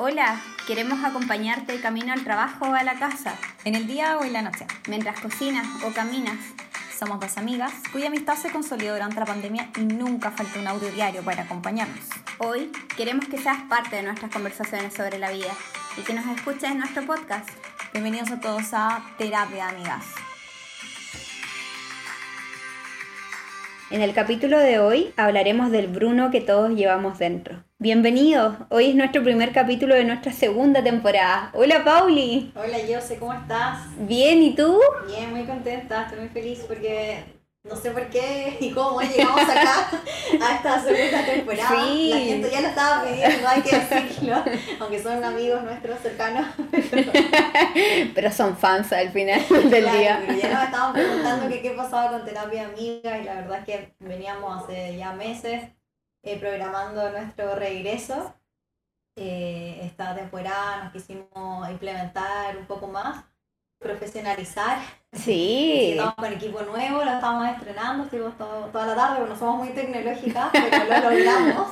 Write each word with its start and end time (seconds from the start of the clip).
Hola, 0.00 0.40
queremos 0.68 1.02
acompañarte 1.02 1.74
el 1.74 1.80
camino 1.80 2.12
al 2.12 2.22
trabajo 2.22 2.66
o 2.66 2.74
a 2.74 2.84
la 2.84 2.94
casa, 3.00 3.34
en 3.64 3.74
el 3.74 3.88
día 3.88 4.16
o 4.16 4.22
en 4.22 4.32
la 4.32 4.42
noche, 4.42 4.64
mientras 4.86 5.18
cocinas 5.18 5.66
o 5.82 5.92
caminas. 5.92 6.36
Somos 6.96 7.18
dos 7.18 7.36
amigas 7.36 7.72
cuya 7.90 8.06
amistad 8.06 8.36
se 8.36 8.50
consolidó 8.50 8.92
durante 8.92 9.18
la 9.18 9.26
pandemia 9.26 9.70
y 9.76 9.80
nunca 9.80 10.30
faltó 10.30 10.60
un 10.60 10.68
audio 10.68 10.92
diario 10.92 11.24
para 11.24 11.42
acompañarnos. 11.42 12.04
Hoy 12.38 12.70
queremos 12.96 13.26
que 13.26 13.38
seas 13.38 13.58
parte 13.68 13.96
de 13.96 14.04
nuestras 14.04 14.30
conversaciones 14.30 14.94
sobre 14.94 15.18
la 15.18 15.32
vida 15.32 15.52
y 15.96 16.02
que 16.02 16.14
nos 16.14 16.26
escuches 16.26 16.70
en 16.70 16.78
nuestro 16.78 17.04
podcast. 17.04 17.48
Bienvenidos 17.92 18.30
a 18.30 18.38
todos 18.38 18.72
a 18.74 19.02
Terapia 19.18 19.68
Amigas. 19.68 20.04
En 23.90 24.02
el 24.02 24.12
capítulo 24.12 24.58
de 24.58 24.78
hoy 24.80 25.14
hablaremos 25.16 25.70
del 25.70 25.86
Bruno 25.86 26.30
que 26.30 26.42
todos 26.42 26.72
llevamos 26.72 27.18
dentro. 27.18 27.64
Bienvenidos, 27.78 28.54
hoy 28.68 28.90
es 28.90 28.94
nuestro 28.94 29.22
primer 29.24 29.52
capítulo 29.52 29.94
de 29.94 30.04
nuestra 30.04 30.30
segunda 30.30 30.84
temporada. 30.84 31.50
Hola 31.54 31.82
Pauli. 31.84 32.52
Hola 32.54 32.76
Jose, 32.86 33.16
¿cómo 33.16 33.32
estás? 33.32 33.78
Bien, 34.00 34.42
¿y 34.42 34.54
tú? 34.54 34.78
Bien, 35.06 35.30
muy 35.30 35.44
contenta, 35.44 36.02
estoy 36.02 36.18
muy 36.18 36.28
feliz 36.28 36.66
porque 36.68 37.37
no 37.68 37.76
sé 37.76 37.90
por 37.90 38.06
qué 38.08 38.56
y 38.60 38.70
cómo 38.72 39.00
llegamos 39.00 39.42
acá 39.42 39.90
a 40.42 40.54
esta 40.56 40.82
segunda 40.82 41.24
temporada. 41.24 41.68
Sí. 41.84 42.10
La 42.10 42.18
gente 42.18 42.50
ya 42.50 42.60
lo 42.60 42.68
estaba 42.68 43.04
pidiendo, 43.04 43.48
hay 43.48 43.62
que 43.62 43.78
decirlo, 43.78 44.44
aunque 44.80 45.02
son 45.02 45.22
amigos 45.24 45.62
nuestros 45.62 45.98
cercanos. 46.00 46.46
Pero 48.14 48.32
son 48.32 48.56
fans 48.56 48.92
al 48.92 49.10
final 49.10 49.40
del 49.48 49.82
Claro, 49.82 49.98
día. 49.98 50.22
pero 50.26 50.38
ya 50.38 50.48
nos 50.54 50.64
estaban 50.64 50.92
preguntando 50.92 51.48
que 51.48 51.62
qué 51.62 51.70
pasaba 51.70 52.10
con 52.10 52.24
terapia 52.24 52.66
amiga 52.66 53.18
y 53.18 53.24
la 53.24 53.34
verdad 53.34 53.58
es 53.60 53.64
que 53.64 53.94
veníamos 54.00 54.64
hace 54.64 54.96
ya 54.96 55.12
meses 55.12 55.70
eh, 56.22 56.38
programando 56.38 57.10
nuestro 57.10 57.54
regreso. 57.54 58.34
Eh, 59.16 59.80
esta 59.82 60.14
temporada 60.14 60.84
nos 60.84 60.92
quisimos 60.92 61.68
implementar 61.70 62.56
un 62.56 62.66
poco 62.66 62.86
más, 62.86 63.24
profesionalizar. 63.78 64.78
Sí, 65.12 65.90
Estamos 65.92 66.14
con 66.14 66.32
equipo 66.32 66.62
nuevo, 66.62 67.04
lo 67.04 67.10
estamos 67.12 67.48
estrenando, 67.48 68.04
estuvimos 68.04 68.36
todo- 68.36 68.66
toda 68.66 68.86
la 68.86 68.94
tarde, 68.94 69.20
bueno, 69.20 69.36
somos 69.36 69.58
muy 69.64 69.70
tecnológicas, 69.74 70.50
pero 70.52 70.84
lo 70.84 71.10
logramos 71.10 71.68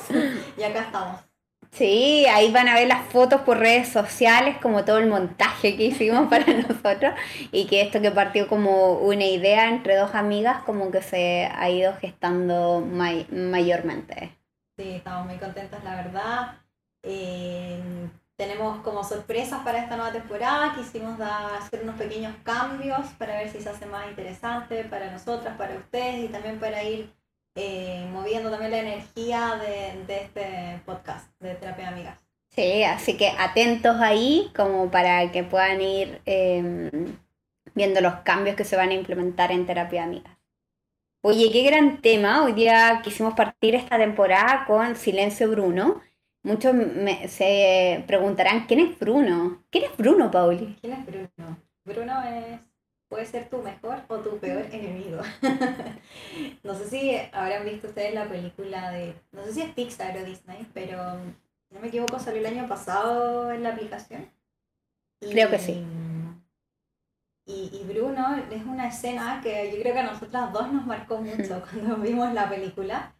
y 0.56 0.62
acá 0.62 0.80
estamos. 0.80 1.20
sí, 1.70 2.26
ahí 2.26 2.50
van 2.52 2.68
a 2.68 2.74
ver 2.74 2.88
las 2.88 3.06
fotos 3.12 3.42
por 3.42 3.58
redes 3.58 3.88
sociales, 3.88 4.56
como 4.62 4.84
todo 4.84 4.98
el 4.98 5.08
montaje 5.08 5.76
que 5.76 5.84
hicimos 5.84 6.28
para 6.30 6.46
nosotros 6.54 7.14
y 7.52 7.66
que 7.66 7.82
esto 7.82 8.00
que 8.00 8.10
partió 8.10 8.48
como 8.48 8.94
una 9.00 9.24
idea 9.24 9.68
entre 9.68 9.96
dos 9.96 10.14
amigas, 10.14 10.62
como 10.64 10.90
que 10.90 11.02
se 11.02 11.46
ha 11.54 11.68
ido 11.70 11.94
gestando 12.00 12.80
may- 12.80 13.26
mayormente. 13.30 14.36
Sí, 14.78 14.90
estamos 14.90 15.26
muy 15.26 15.38
contentas, 15.38 15.82
la 15.84 15.96
verdad. 15.96 16.58
Eh, 17.02 18.08
tenemos 18.36 18.82
como 18.82 19.02
sorpresas 19.02 19.62
para 19.64 19.78
esta 19.78 19.96
nueva 19.96 20.12
temporada, 20.12 20.74
quisimos 20.74 21.18
dar, 21.18 21.54
hacer 21.54 21.82
unos 21.82 21.96
pequeños 21.96 22.34
cambios 22.42 23.06
para 23.18 23.38
ver 23.38 23.50
si 23.50 23.60
se 23.60 23.70
hace 23.70 23.86
más 23.86 24.08
interesante 24.08 24.84
para 24.84 25.10
nosotras, 25.10 25.56
para 25.56 25.76
ustedes 25.76 26.24
y 26.24 26.28
también 26.28 26.60
para 26.60 26.82
ir 26.82 27.10
eh, 27.54 28.06
moviendo 28.12 28.50
también 28.50 28.70
la 28.70 28.78
energía 28.80 29.56
de, 29.56 30.04
de 30.06 30.22
este 30.24 30.82
podcast 30.84 31.30
de 31.40 31.54
Terapia 31.54 31.88
Amigas. 31.88 32.18
Sí, 32.50 32.84
así 32.84 33.16
que 33.16 33.32
atentos 33.38 33.96
ahí 34.00 34.50
como 34.54 34.90
para 34.90 35.30
que 35.32 35.42
puedan 35.42 35.80
ir 35.80 36.20
eh, 36.26 36.90
viendo 37.74 38.00
los 38.00 38.16
cambios 38.16 38.56
que 38.56 38.64
se 38.64 38.76
van 38.76 38.90
a 38.90 38.94
implementar 38.94 39.52
en 39.52 39.66
terapia 39.66 40.04
amigas. 40.04 40.36
Oye, 41.22 41.50
qué 41.52 41.62
gran 41.64 42.00
tema. 42.00 42.44
Hoy 42.44 42.52
día 42.52 43.00
quisimos 43.02 43.34
partir 43.34 43.74
esta 43.74 43.98
temporada 43.98 44.64
con 44.66 44.96
Silencio 44.96 45.50
Bruno. 45.50 46.00
Muchos 46.46 46.74
me- 46.74 47.26
se 47.26 48.04
preguntarán, 48.06 48.66
¿quién 48.66 48.78
es 48.78 48.96
Bruno? 49.00 49.64
¿Quién 49.68 49.84
es 49.90 49.96
Bruno, 49.96 50.30
Pauli? 50.30 50.76
¿Quién 50.80 50.92
es 50.92 51.04
Bruno? 51.04 51.58
Bruno 51.84 52.22
es, 52.22 52.60
puede 53.08 53.26
ser 53.26 53.48
tu 53.48 53.58
mejor 53.58 53.98
o 54.06 54.18
tu 54.18 54.38
peor 54.38 54.64
enemigo. 54.70 55.20
no 56.62 56.74
sé 56.74 56.88
si 56.88 57.16
habrán 57.32 57.64
visto 57.64 57.88
ustedes 57.88 58.14
la 58.14 58.26
película 58.28 58.92
de, 58.92 59.14
no 59.32 59.44
sé 59.44 59.54
si 59.54 59.62
es 59.62 59.70
Pixar 59.74 60.16
o 60.18 60.24
Disney, 60.24 60.64
pero 60.72 61.16
si 61.68 61.74
no 61.74 61.80
me 61.80 61.88
equivoco 61.88 62.20
salió 62.20 62.38
el 62.38 62.46
año 62.46 62.68
pasado 62.68 63.50
en 63.50 63.64
la 63.64 63.70
aplicación. 63.70 64.30
Y- 65.20 65.30
Creo 65.32 65.50
que 65.50 65.58
sí. 65.58 65.84
Y, 67.48 67.70
y 67.72 67.84
Bruno 67.92 68.36
es 68.52 68.64
una 68.64 68.86
escena 68.86 69.40
que 69.42 69.72
yo 69.74 69.80
creo 69.82 69.94
que 69.94 70.00
a 70.00 70.12
nosotras 70.12 70.52
dos 70.52 70.72
nos 70.72 70.86
marcó 70.86 71.18
mucho 71.18 71.60
cuando 71.72 71.96
vimos 71.96 72.32
la 72.32 72.48
película. 72.48 73.14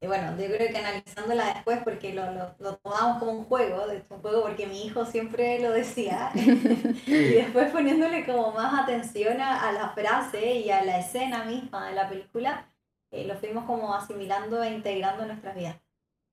Y 0.00 0.06
bueno, 0.06 0.36
yo 0.38 0.46
creo 0.46 0.70
que 0.70 0.76
analizándola 0.76 1.54
después, 1.54 1.80
porque 1.82 2.12
lo, 2.12 2.30
lo, 2.32 2.54
lo 2.58 2.76
tomamos 2.76 3.18
como 3.18 3.32
un 3.32 3.44
juego, 3.44 3.86
de 3.86 4.04
un 4.10 4.20
juego 4.20 4.42
porque 4.42 4.66
mi 4.66 4.84
hijo 4.84 5.06
siempre 5.06 5.58
lo 5.58 5.70
decía, 5.70 6.30
y 7.06 7.34
después 7.34 7.70
poniéndole 7.72 8.26
como 8.26 8.52
más 8.52 8.82
atención 8.82 9.40
a, 9.40 9.68
a 9.68 9.72
la 9.72 9.90
frase 9.90 10.56
y 10.56 10.70
a 10.70 10.84
la 10.84 10.98
escena 10.98 11.44
misma 11.44 11.88
de 11.88 11.94
la 11.94 12.08
película, 12.08 12.70
eh, 13.10 13.24
lo 13.26 13.36
fuimos 13.36 13.64
como 13.64 13.94
asimilando 13.94 14.62
e 14.62 14.72
integrando 14.72 15.22
en 15.22 15.28
nuestras 15.28 15.54
vidas. 15.54 15.76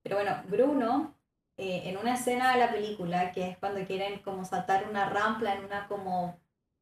Pero 0.04 0.18
bueno, 0.18 0.44
Bruno, 0.48 1.16
eh, 1.56 1.84
en 1.86 1.98
una 1.98 2.16
escena 2.16 2.54
de 2.54 2.60
la 2.60 2.72
película, 2.72 3.32
que 3.32 3.50
es 3.50 3.58
cuando 3.58 3.86
quieren 3.86 4.20
como 4.20 4.44
saltar 4.44 4.86
una 4.90 5.10
rampa 5.10 5.54
en 5.54 5.66
una 5.66 5.88
como 5.88 6.38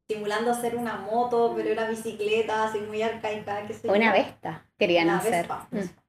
simulando 0.08 0.52
ser 0.54 0.76
una 0.76 0.96
moto, 0.96 1.52
pero 1.54 1.68
era 1.68 1.88
bicicleta, 1.88 2.64
así 2.64 2.80
muy 2.80 3.02
arcaica, 3.02 3.66
que 3.66 3.74
se 3.74 3.88
Una 3.88 4.12
Vesta 4.12 4.66
querían 4.78 5.08
una 5.08 5.18
hacer. 5.18 5.32
Vespa. 5.32 5.68
Mm. 5.70 6.01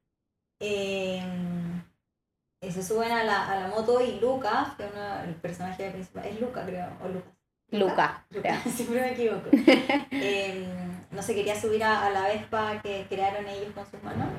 Eh, 0.65 1.21
se 2.71 2.81
suben 2.81 3.11
a 3.11 3.23
la, 3.23 3.51
a 3.51 3.59
la 3.59 3.67
moto 3.67 3.99
y 4.01 4.19
Lucas, 4.19 4.69
que 4.77 4.85
es 4.85 4.91
uno- 4.93 5.23
el 5.25 5.35
personaje 5.35 5.91
principal, 5.91 6.25
es 6.25 6.39
Luca 6.39 6.65
creo, 6.65 6.87
o 7.03 7.07
Lucas. 7.09 7.33
Luca, 7.71 8.25
Luca, 8.29 8.61
siempre 8.75 9.01
me 9.01 9.11
equivoco. 9.11 9.49
Eh, 10.11 10.65
no 11.11 11.21
se 11.21 11.35
quería 11.35 11.59
subir 11.59 11.83
a, 11.83 12.05
a 12.05 12.09
la 12.09 12.21
Vespa 12.27 12.81
que 12.81 13.05
crearon 13.09 13.47
ellos 13.47 13.73
con 13.73 13.85
sus 13.89 14.01
manos. 14.03 14.29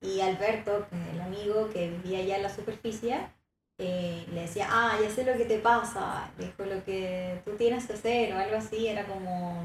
Y 0.00 0.20
Alberto, 0.20 0.86
el 1.12 1.20
amigo 1.20 1.68
que 1.70 1.88
vivía 1.90 2.18
allá 2.18 2.36
en 2.38 2.42
la 2.42 2.48
superficie, 2.48 3.18
eh, 3.78 4.26
le 4.32 4.40
decía, 4.42 4.66
ah, 4.70 4.96
ya 5.00 5.08
sé 5.10 5.24
lo 5.24 5.34
que 5.36 5.44
te 5.44 5.58
pasa, 5.58 6.30
dijo 6.38 6.64
lo 6.64 6.82
que 6.84 7.40
tú 7.44 7.52
tienes 7.52 7.86
que 7.86 7.92
hacer 7.92 8.34
o 8.34 8.38
algo 8.38 8.56
así, 8.56 8.88
era 8.88 9.04
como, 9.06 9.62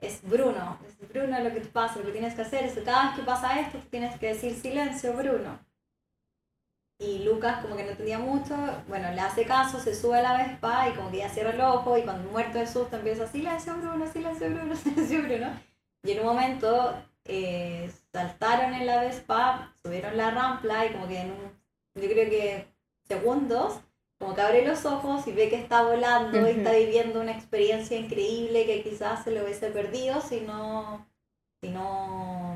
es 0.00 0.22
Bruno, 0.22 0.78
es 0.86 1.08
Bruno 1.08 1.38
lo 1.40 1.52
que 1.52 1.60
te 1.60 1.68
pasa, 1.68 1.98
lo 1.98 2.06
que 2.06 2.12
tienes 2.12 2.34
que 2.34 2.42
hacer 2.42 2.64
es 2.64 2.74
que 2.74 2.82
cada 2.82 3.08
vez 3.08 3.16
que 3.16 3.22
pasa 3.22 3.60
esto 3.60 3.78
tienes 3.90 4.18
que 4.18 4.28
decir 4.28 4.54
silencio, 4.54 5.12
Bruno. 5.12 5.58
Y 6.98 7.20
Lucas 7.20 7.62
como 7.62 7.76
que 7.76 7.84
no 7.84 7.90
entendía 7.90 8.18
mucho, 8.18 8.54
bueno, 8.86 9.10
le 9.12 9.20
hace 9.20 9.44
caso, 9.46 9.80
se 9.80 9.94
sube 9.94 10.18
a 10.18 10.22
la 10.22 10.36
Vespa 10.36 10.88
y 10.88 10.92
como 10.92 11.10
que 11.10 11.18
ya 11.18 11.30
cierra 11.30 11.50
el 11.50 11.60
ojo 11.60 11.96
y 11.96 12.02
cuando 12.02 12.30
muerto 12.30 12.58
de 12.58 12.66
susto 12.66 12.96
empieza 12.96 13.26
silencio, 13.26 13.74
Bruno, 13.76 14.06
silencio, 14.06 14.50
Bruno, 14.50 14.76
silencio, 14.76 15.22
Bruno. 15.22 15.48
Y 16.02 16.12
en 16.12 16.20
un 16.20 16.26
momento 16.26 16.94
eh, 17.24 17.90
saltaron 18.12 18.74
en 18.74 18.86
la 18.86 19.00
Vespa, 19.00 19.72
subieron 19.82 20.16
la 20.16 20.30
rampla 20.30 20.86
y 20.86 20.92
como 20.92 21.08
que 21.08 21.20
en 21.20 21.30
un, 21.30 21.60
yo 21.94 22.08
creo 22.08 22.28
que 22.30 22.68
segundos, 23.08 23.80
como 24.20 24.34
que 24.34 24.42
abre 24.42 24.66
los 24.66 24.84
ojos 24.84 25.26
y 25.26 25.32
ve 25.32 25.48
que 25.48 25.56
está 25.56 25.82
volando 25.82 26.46
y 26.46 26.50
está 26.50 26.72
viviendo 26.72 27.22
una 27.22 27.32
experiencia 27.32 27.96
increíble 27.96 28.66
que 28.66 28.82
quizás 28.82 29.24
se 29.24 29.30
lo 29.30 29.42
hubiese 29.42 29.70
perdido 29.70 30.20
si 30.20 30.42
no, 30.42 31.08
si 31.62 31.70
no, 31.70 32.54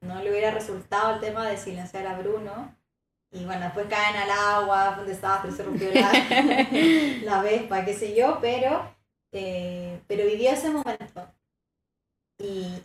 no 0.00 0.22
le 0.22 0.30
hubiera 0.30 0.52
resultado 0.52 1.14
el 1.14 1.20
tema 1.20 1.48
de 1.48 1.56
silenciar 1.56 2.06
a 2.06 2.16
Bruno. 2.16 2.76
Y 3.32 3.44
bueno, 3.44 3.64
después 3.64 3.88
caen 3.88 4.16
al 4.16 4.30
agua, 4.30 4.92
fue 4.94 5.02
un 5.02 5.08
desastre, 5.08 5.50
se 5.50 5.64
rompió 5.64 5.90
la, 5.92 6.12
la 7.24 7.42
Vespa, 7.42 7.84
qué 7.84 7.94
sé 7.94 8.14
yo, 8.14 8.38
pero, 8.40 8.94
eh, 9.32 10.00
pero 10.06 10.26
vivió 10.26 10.50
ese 10.50 10.70
momento. 10.70 11.28
Y, 12.38 12.82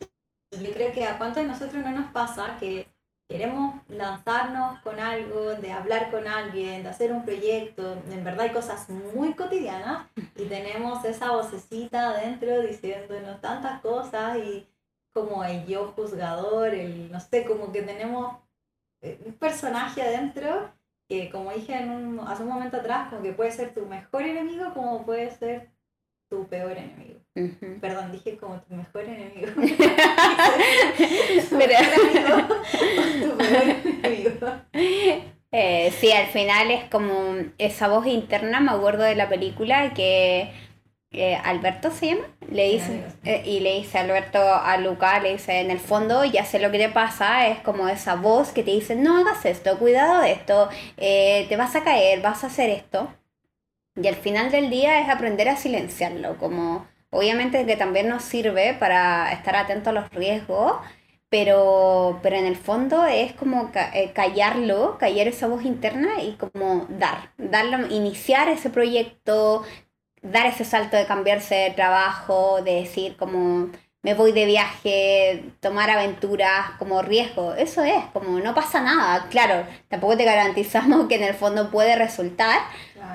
y 0.50 0.64
yo 0.64 0.74
creo 0.74 0.92
que 0.92 1.06
a 1.06 1.20
cuántos 1.20 1.44
de 1.44 1.50
nosotros 1.50 1.84
no 1.84 1.92
nos 1.92 2.12
pasa 2.12 2.58
que 2.60 2.88
queremos 3.28 3.76
lanzarnos 3.90 4.80
con 4.82 5.00
algo, 5.00 5.56
de 5.56 5.72
hablar 5.72 6.12
con 6.12 6.28
alguien, 6.28 6.84
de 6.84 6.90
hacer 6.90 7.12
un 7.12 7.24
proyecto, 7.26 7.94
en 8.12 8.24
verdad 8.24 8.42
hay 8.42 8.52
cosas 8.52 8.90
muy 8.90 9.34
cotidianas 9.34 10.08
y 10.36 10.46
tenemos 10.46 11.04
esa 11.06 11.32
vocecita 11.32 12.10
adentro 12.12 12.62
diciéndonos 12.62 13.42
tantas 13.42 13.82
cosas 13.82 14.38
y 14.38 14.68
como 15.14 15.44
el 15.44 15.66
yo 15.66 15.88
juzgador, 15.96 16.74
el 16.74 17.12
no 17.12 17.20
sé, 17.20 17.46
como 17.46 17.72
que 17.72 17.82
tenemos 17.82 18.38
eh, 19.02 19.20
un 19.26 19.34
personaje 19.34 20.02
adentro 20.02 20.72
que 21.08 21.30
como 21.30 21.52
dije 21.52 21.74
en 21.76 21.90
un- 21.92 22.20
hace 22.28 22.44
un 22.44 22.50
momento 22.50 22.78
atrás, 22.78 23.10
como 23.10 23.22
que 23.24 23.34
puede 23.34 23.52
ser 23.52 23.74
tu 23.74 23.86
mejor 23.86 24.24
enemigo 24.24 24.74
como 24.74 25.06
puede 25.06 25.32
ser 25.32 25.70
tu 26.36 26.48
peor 26.48 26.78
enemigo. 26.78 27.20
Perdón, 27.82 28.12
dije 28.12 28.38
como 28.38 28.60
tu 28.62 28.76
mejor 28.76 29.04
enemigo. 29.04 29.48
tu 31.50 31.58
Pero- 31.58 31.80
mejor 31.80 31.94
amigo 32.02 32.36
o 33.00 33.30
tu 33.32 33.38
peor 33.38 33.64
enemigo. 34.04 34.32
Eh, 35.58 35.94
sí, 36.02 36.12
al 36.12 36.26
final 36.28 36.70
es 36.70 36.84
como 36.90 37.36
esa 37.60 37.88
voz 37.88 38.08
interna, 38.08 38.60
me 38.60 38.72
acuerdo 38.72 39.04
de 39.04 39.16
la 39.16 39.30
película 39.30 39.94
que 39.94 40.52
eh, 41.12 41.36
Alberto 41.46 41.92
se 41.92 42.08
llama, 42.08 42.28
le 42.52 42.72
dice, 42.72 43.06
eh, 43.24 43.42
y 43.46 43.62
le 43.62 43.76
dice 43.76 44.00
Alberto 44.00 44.38
a 44.40 44.76
Luca, 44.78 45.18
le 45.22 45.32
dice, 45.32 45.62
en 45.62 45.72
el 45.72 45.80
fondo 45.80 46.26
ya 46.26 46.44
sé 46.44 46.60
lo 46.60 46.72
que 46.72 46.78
te 46.78 46.90
pasa, 46.90 47.48
es 47.48 47.60
como 47.60 47.88
esa 47.88 48.16
voz 48.16 48.50
que 48.52 48.64
te 48.64 48.72
dice, 48.72 48.98
no 48.98 49.18
hagas 49.18 49.46
esto, 49.46 49.80
cuidado 49.80 50.20
de 50.24 50.34
esto, 50.34 50.68
eh, 50.98 51.46
te 51.48 51.56
vas 51.56 51.74
a 51.78 51.86
caer, 51.86 52.22
vas 52.22 52.44
a 52.44 52.48
hacer 52.48 52.70
esto. 52.70 53.08
Y 53.96 54.08
al 54.08 54.16
final 54.16 54.52
del 54.52 54.70
día 54.70 55.00
es 55.00 55.10
aprender 55.10 55.48
a 55.50 55.56
silenciarlo, 55.56 56.38
como 56.38 56.88
obviamente 57.12 57.66
que 57.66 57.78
también 57.78 58.10
nos 58.10 58.24
sirve 58.24 58.74
para 58.74 59.32
estar 59.32 59.56
atentos 59.56 59.88
a 59.90 59.92
los 59.94 60.10
riesgos, 60.12 60.74
pero, 61.30 62.20
pero 62.22 62.36
en 62.36 62.46
el 62.46 62.56
fondo 62.58 63.06
es 63.06 63.34
como 63.34 63.72
eh, 63.94 64.12
callarlo, 64.14 64.98
callar 64.98 65.28
esa 65.28 65.48
voz 65.48 65.64
interna 65.66 66.22
y 66.22 66.34
como 66.36 66.86
dar, 66.90 67.34
darlo, 67.38 67.88
iniciar 67.88 68.50
ese 68.50 68.70
proyecto, 68.70 69.64
dar 70.22 70.46
ese 70.48 70.66
salto 70.66 70.98
de 70.98 71.06
cambiarse 71.06 71.56
de 71.56 71.72
trabajo, 71.72 72.62
de 72.64 72.76
decir 72.76 73.16
como 73.18 73.70
me 74.06 74.14
voy 74.14 74.34
de 74.34 74.46
viaje, 74.46 75.46
tomar 75.62 75.90
aventuras 75.90 76.78
como 76.78 77.02
riesgo. 77.02 77.56
Eso 77.56 77.84
es, 77.84 78.06
como 78.14 78.40
no 78.40 78.54
pasa 78.54 78.80
nada. 78.80 79.28
Claro, 79.30 79.66
tampoco 79.88 80.16
te 80.16 80.26
garantizamos 80.26 81.08
que 81.08 81.16
en 81.16 81.24
el 81.24 81.34
fondo 81.34 81.72
puede 81.72 81.96
resultar, 81.96 82.60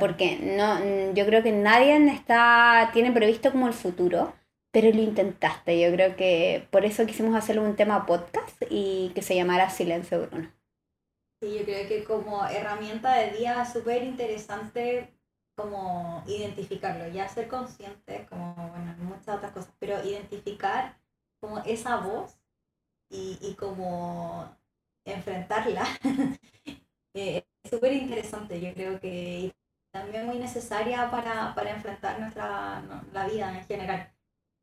porque 0.01 0.41
no, 0.43 1.15
yo 1.15 1.25
creo 1.27 1.45
que 1.45 1.53
nadie 1.53 1.97
está, 2.09 2.91
tiene 2.93 3.13
previsto 3.13 3.53
como 3.53 3.69
el 3.69 3.73
futuro, 3.73 4.35
pero 4.73 4.91
lo 4.93 5.01
intentaste. 5.01 5.81
Yo 5.81 5.93
creo 5.93 6.17
que 6.17 6.67
por 6.73 6.85
eso 6.85 7.07
quisimos 7.07 7.37
hacerlo 7.37 7.63
un 7.63 7.77
tema 7.77 8.05
podcast 8.05 8.61
y 8.69 9.13
que 9.15 9.23
se 9.23 9.37
llamara 9.37 9.71
Silencio 9.71 10.27
Bruno. 10.27 10.51
Sí, 11.41 11.57
yo 11.57 11.65
creo 11.67 11.87
que 11.87 12.03
como 12.03 12.45
herramienta 12.47 13.15
de 13.15 13.31
día 13.31 13.65
súper 13.65 14.03
interesante 14.03 15.09
como 15.61 16.25
identificarlo, 16.27 17.09
ya 17.09 17.29
ser 17.29 17.49
consciente, 17.49 18.27
como, 18.29 18.55
bueno, 18.55 18.95
muchas 18.99 19.37
otras 19.37 19.53
cosas, 19.53 19.73
pero 19.79 20.03
identificar 20.05 20.99
como 21.41 21.59
esa 21.61 21.97
voz 21.97 22.39
y, 23.11 23.39
y 23.43 23.55
como 23.55 24.49
enfrentarla 25.05 25.85
eh, 27.15 27.45
es 27.63 27.71
súper 27.71 27.93
interesante, 27.93 28.61
yo 28.61 28.73
creo 28.75 29.01
que 29.01 29.55
también 29.93 30.27
muy 30.27 30.39
necesaria 30.39 31.11
para, 31.11 31.55
para 31.55 31.71
enfrentar 31.71 32.21
nuestra 32.21 32.83
la 33.13 33.27
vida 33.27 33.59
en 33.59 33.65
general. 33.65 34.13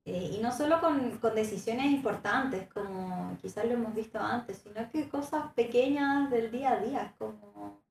Eh, 0.06 0.32
y 0.36 0.40
no 0.40 0.54
solo 0.54 0.80
con, 0.80 1.18
con, 1.18 1.36
decisiones 1.36 1.88
importantes, 1.88 2.70
como 2.70 3.38
quizás 3.42 3.66
lo 3.66 3.74
hemos 3.74 3.94
visto 3.94 4.20
antes, 4.20 4.60
sino 4.60 4.90
que 4.90 5.10
cosas 5.10 5.52
pequeñas 5.54 6.32
del 6.32 6.50
día 6.50 6.72
a 6.72 6.80
día, 6.80 7.16
como 7.18 7.82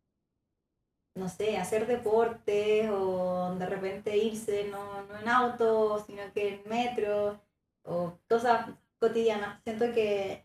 no 1.17 1.29
sé, 1.29 1.57
hacer 1.57 1.87
deporte 1.87 2.89
o 2.91 3.55
de 3.59 3.67
repente 3.67 4.17
irse 4.17 4.69
no, 4.71 5.03
no 5.03 5.19
en 5.19 5.29
auto, 5.29 6.05
sino 6.07 6.23
que 6.35 6.55
en 6.55 6.69
metro 6.69 7.41
o 7.85 8.19
cosas 8.29 8.67
cotidianas. 8.99 9.61
Siento 9.65 9.87
que, 9.95 10.45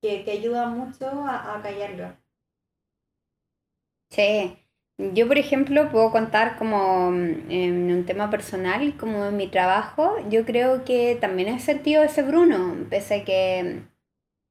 que, 0.00 0.24
que 0.24 0.30
ayuda 0.30 0.68
mucho 0.68 1.06
a, 1.06 1.56
a, 1.56 1.62
callarlo. 1.62 2.16
Sí, 4.10 4.56
yo 4.96 5.26
por 5.26 5.38
ejemplo 5.38 5.90
puedo 5.90 6.12
contar 6.12 6.56
como 6.56 7.10
mm, 7.10 7.50
en 7.50 7.92
un 7.92 8.06
tema 8.06 8.30
personal, 8.30 8.96
como 8.96 9.26
en 9.26 9.36
mi 9.36 9.48
trabajo, 9.48 10.16
yo 10.28 10.44
creo 10.44 10.84
que 10.84 11.16
también 11.20 11.48
he 11.48 11.58
sentido 11.58 12.04
ese 12.04 12.22
Bruno, 12.22 12.76
pese 12.88 13.22
a 13.22 13.24
que, 13.24 13.82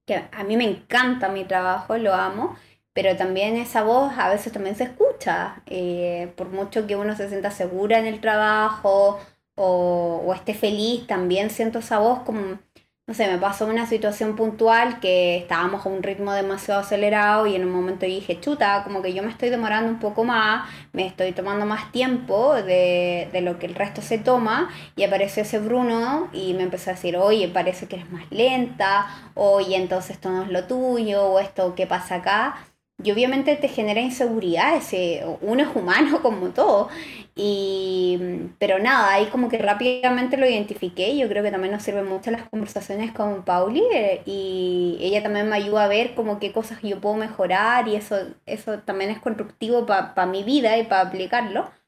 que 0.05 0.15
a 0.31 0.43
mí 0.43 0.57
me 0.57 0.65
encanta 0.65 1.29
mi 1.29 1.45
trabajo, 1.45 1.97
lo 1.97 2.13
amo 2.13 2.57
pero 3.01 3.15
también 3.15 3.55
esa 3.55 3.83
voz 3.83 4.11
a 4.17 4.27
veces 4.27 4.51
también 4.51 4.75
se 4.75 4.83
escucha, 4.83 5.61
eh, 5.67 6.33
por 6.35 6.49
mucho 6.49 6.85
que 6.85 6.97
uno 6.97 7.15
se 7.15 7.29
sienta 7.29 7.49
segura 7.49 7.97
en 7.97 8.05
el 8.05 8.19
trabajo 8.19 9.17
o, 9.55 10.33
esté 10.35 10.53
feliz, 10.53 11.07
también 11.07 11.49
siento 11.49 11.79
esa 11.79 11.99
voz 11.99 12.19
como, 12.23 12.59
no 13.07 13.13
sé, 13.13 13.31
me 13.31 13.37
pasó 13.37 13.67
una 13.67 13.85
situación 13.85 14.35
puntual 14.35 14.99
que 14.99 15.37
estábamos 15.37 15.85
a 15.85 15.89
un 15.89 16.03
ritmo 16.03 16.33
demasiado 16.33 16.81
acelerado 16.81 17.47
y 17.47 17.55
en 17.55 17.63
un 17.63 17.71
momento 17.71 18.05
dije, 18.05 18.41
chuta, 18.41 18.83
como 18.83 19.01
que 19.01 19.13
yo 19.13 19.23
me 19.23 19.29
estoy 19.31 19.49
demorando 19.49 19.89
un 19.89 19.99
poco 19.99 20.25
más, 20.25 20.69
me 20.91 21.07
estoy 21.07 21.31
tomando 21.31 21.65
más 21.65 21.93
tiempo 21.93 22.53
de, 22.55 23.29
de 23.31 23.39
lo 23.39 23.59
que 23.59 23.67
el 23.67 23.75
resto 23.75 24.01
se 24.01 24.17
toma 24.17 24.69
y 24.97 25.03
apareció 25.03 25.43
ese 25.43 25.59
Bruno 25.59 26.27
y 26.33 26.53
me 26.53 26.63
empezó 26.63 26.89
a 26.89 26.95
decir, 26.95 27.15
oye, 27.15 27.47
parece 27.47 27.87
que 27.87 27.95
eres 27.95 28.11
más 28.11 28.29
lenta, 28.29 29.07
oye, 29.35 29.77
entonces 29.77 30.11
esto 30.11 30.29
no 30.29 30.43
es 30.43 30.49
lo 30.49 30.65
tuyo, 30.65 31.27
o 31.27 31.39
esto, 31.39 31.75
¿qué 31.75 31.87
pasa 31.87 32.15
acá? 32.15 32.57
Y 33.03 33.11
obviamente 33.11 33.55
te 33.55 33.67
genera 33.69 34.01
inseguridad, 34.01 34.75
ese, 34.75 35.23
uno 35.41 35.63
es 35.63 35.75
humano 35.75 36.21
como 36.21 36.49
todo, 36.49 36.89
y, 37.35 38.19
pero 38.59 38.79
nada, 38.79 39.13
ahí 39.13 39.27
como 39.27 39.49
que 39.49 39.57
rápidamente 39.57 40.37
lo 40.37 40.45
identifiqué, 40.47 41.17
yo 41.17 41.27
creo 41.29 41.43
que 41.43 41.51
también 41.51 41.73
nos 41.73 41.83
sirven 41.83 42.07
mucho 42.07 42.31
las 42.31 42.49
conversaciones 42.49 43.11
con 43.13 43.43
Pauli, 43.43 43.83
eh, 43.93 44.21
y 44.25 44.97
ella 45.01 45.23
también 45.23 45.49
me 45.49 45.55
ayuda 45.55 45.85
a 45.85 45.87
ver 45.87 46.15
como 46.15 46.39
qué 46.39 46.51
cosas 46.51 46.81
yo 46.81 46.99
puedo 46.99 47.15
mejorar, 47.15 47.87
y 47.87 47.95
eso, 47.95 48.17
eso 48.45 48.79
también 48.79 49.11
es 49.11 49.19
constructivo 49.19 49.85
para 49.85 50.25
mi 50.25 50.43
vida 50.43 50.77
y 50.77 50.83
para 50.83 51.01
aplicarlo. 51.01 51.78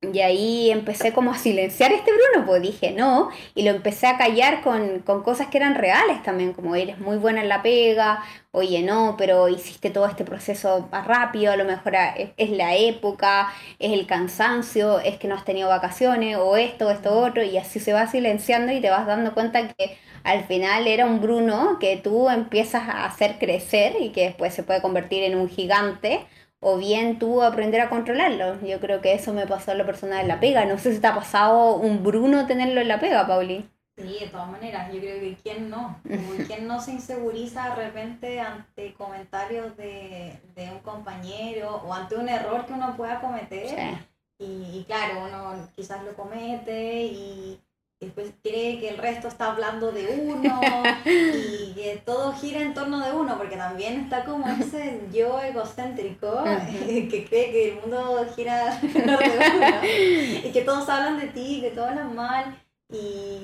Y 0.00 0.20
ahí 0.20 0.70
empecé 0.70 1.12
como 1.12 1.32
a 1.32 1.38
silenciar 1.38 1.90
este 1.90 2.12
Bruno, 2.12 2.46
pues 2.46 2.62
dije 2.62 2.92
no, 2.92 3.30
y 3.56 3.62
lo 3.64 3.70
empecé 3.72 4.06
a 4.06 4.16
callar 4.16 4.62
con, 4.62 5.00
con, 5.00 5.24
cosas 5.24 5.48
que 5.48 5.58
eran 5.58 5.74
reales 5.74 6.22
también, 6.22 6.52
como 6.52 6.76
eres 6.76 7.00
muy 7.00 7.16
buena 7.16 7.40
en 7.42 7.48
la 7.48 7.62
pega, 7.62 8.22
oye 8.52 8.82
no, 8.82 9.16
pero 9.18 9.48
hiciste 9.48 9.90
todo 9.90 10.06
este 10.06 10.24
proceso 10.24 10.88
más 10.92 11.04
rápido, 11.04 11.50
a 11.52 11.56
lo 11.56 11.64
mejor 11.64 11.94
es, 12.36 12.50
la 12.50 12.76
época, 12.76 13.52
es 13.80 13.92
el 13.92 14.06
cansancio, 14.06 15.00
es 15.00 15.16
que 15.18 15.26
no 15.26 15.34
has 15.34 15.44
tenido 15.44 15.68
vacaciones, 15.68 16.36
o 16.36 16.56
esto, 16.56 16.90
esto, 16.92 17.18
otro, 17.18 17.42
y 17.42 17.58
así 17.58 17.80
se 17.80 17.92
va 17.92 18.06
silenciando 18.06 18.72
y 18.72 18.80
te 18.80 18.90
vas 18.90 19.04
dando 19.04 19.34
cuenta 19.34 19.66
que 19.66 19.98
al 20.22 20.44
final 20.44 20.86
era 20.86 21.06
un 21.06 21.20
Bruno 21.20 21.78
que 21.80 21.96
tú 21.96 22.30
empiezas 22.30 22.88
a 22.88 23.04
hacer 23.04 23.38
crecer 23.40 23.96
y 24.00 24.10
que 24.10 24.26
después 24.26 24.54
se 24.54 24.62
puede 24.62 24.80
convertir 24.80 25.24
en 25.24 25.36
un 25.36 25.48
gigante 25.48 26.24
o 26.60 26.76
bien 26.76 27.18
tú 27.18 27.42
aprender 27.42 27.80
a 27.80 27.88
controlarlo. 27.88 28.60
Yo 28.60 28.80
creo 28.80 29.00
que 29.00 29.14
eso 29.14 29.32
me 29.32 29.46
pasó 29.46 29.72
a 29.72 29.74
la 29.74 29.86
persona 29.86 30.18
de 30.18 30.26
la 30.26 30.40
pega. 30.40 30.64
No 30.64 30.78
sé 30.78 30.94
si 30.94 31.00
te 31.00 31.06
ha 31.06 31.14
pasado 31.14 31.76
un 31.76 32.02
Bruno 32.02 32.46
tenerlo 32.46 32.80
en 32.80 32.88
la 32.88 33.00
pega, 33.00 33.26
Pauli. 33.26 33.68
Sí, 33.96 34.18
de 34.20 34.28
todas 34.28 34.48
maneras, 34.48 34.92
yo 34.92 35.00
creo 35.00 35.20
que 35.20 35.36
quién 35.42 35.70
no, 35.70 36.00
como 36.04 36.32
quién 36.46 36.68
no 36.68 36.80
se 36.80 36.92
inseguriza 36.92 37.70
de 37.70 37.86
repente 37.86 38.40
ante 38.40 38.94
comentarios 38.94 39.76
de, 39.76 40.38
de, 40.54 40.70
un 40.70 40.78
compañero 40.80 41.82
o 41.84 41.92
ante 41.92 42.14
un 42.14 42.28
error 42.28 42.64
que 42.64 42.74
uno 42.74 42.96
pueda 42.96 43.20
cometer. 43.20 43.98
Y, 44.38 44.44
y, 44.44 44.84
claro, 44.86 45.24
uno 45.26 45.68
quizás 45.74 46.04
lo 46.04 46.14
comete 46.14 47.06
y 47.06 47.60
después 48.00 48.32
cree 48.42 48.78
que 48.78 48.90
el 48.90 48.98
resto 48.98 49.28
está 49.28 49.50
hablando 49.50 49.90
de 49.90 50.06
uno 50.06 50.60
y 51.04 51.72
que 51.74 52.02
todo 52.04 52.32
gira 52.32 52.60
en 52.60 52.74
torno 52.74 53.04
de 53.04 53.12
uno, 53.12 53.36
porque 53.36 53.56
también 53.56 54.00
está 54.00 54.24
como 54.24 54.46
ese 54.48 55.00
yo 55.12 55.40
egocéntrico 55.40 56.44
que 56.76 57.26
cree 57.28 57.50
que 57.50 57.68
el 57.70 57.80
mundo 57.80 58.26
gira 58.36 58.78
alrededor 58.78 59.18
de 59.18 59.38
uno 59.56 60.46
y 60.48 60.52
que 60.52 60.62
todos 60.62 60.88
hablan 60.88 61.18
de 61.18 61.26
ti, 61.28 61.60
que 61.60 61.70
todos 61.70 61.88
hablan 61.88 62.14
mal 62.14 62.62
y 62.88 63.40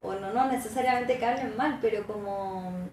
bueno, 0.00 0.32
no 0.32 0.46
necesariamente 0.48 1.18
que 1.18 1.24
hablen 1.24 1.56
mal, 1.56 1.78
pero 1.80 2.06
como 2.06 2.90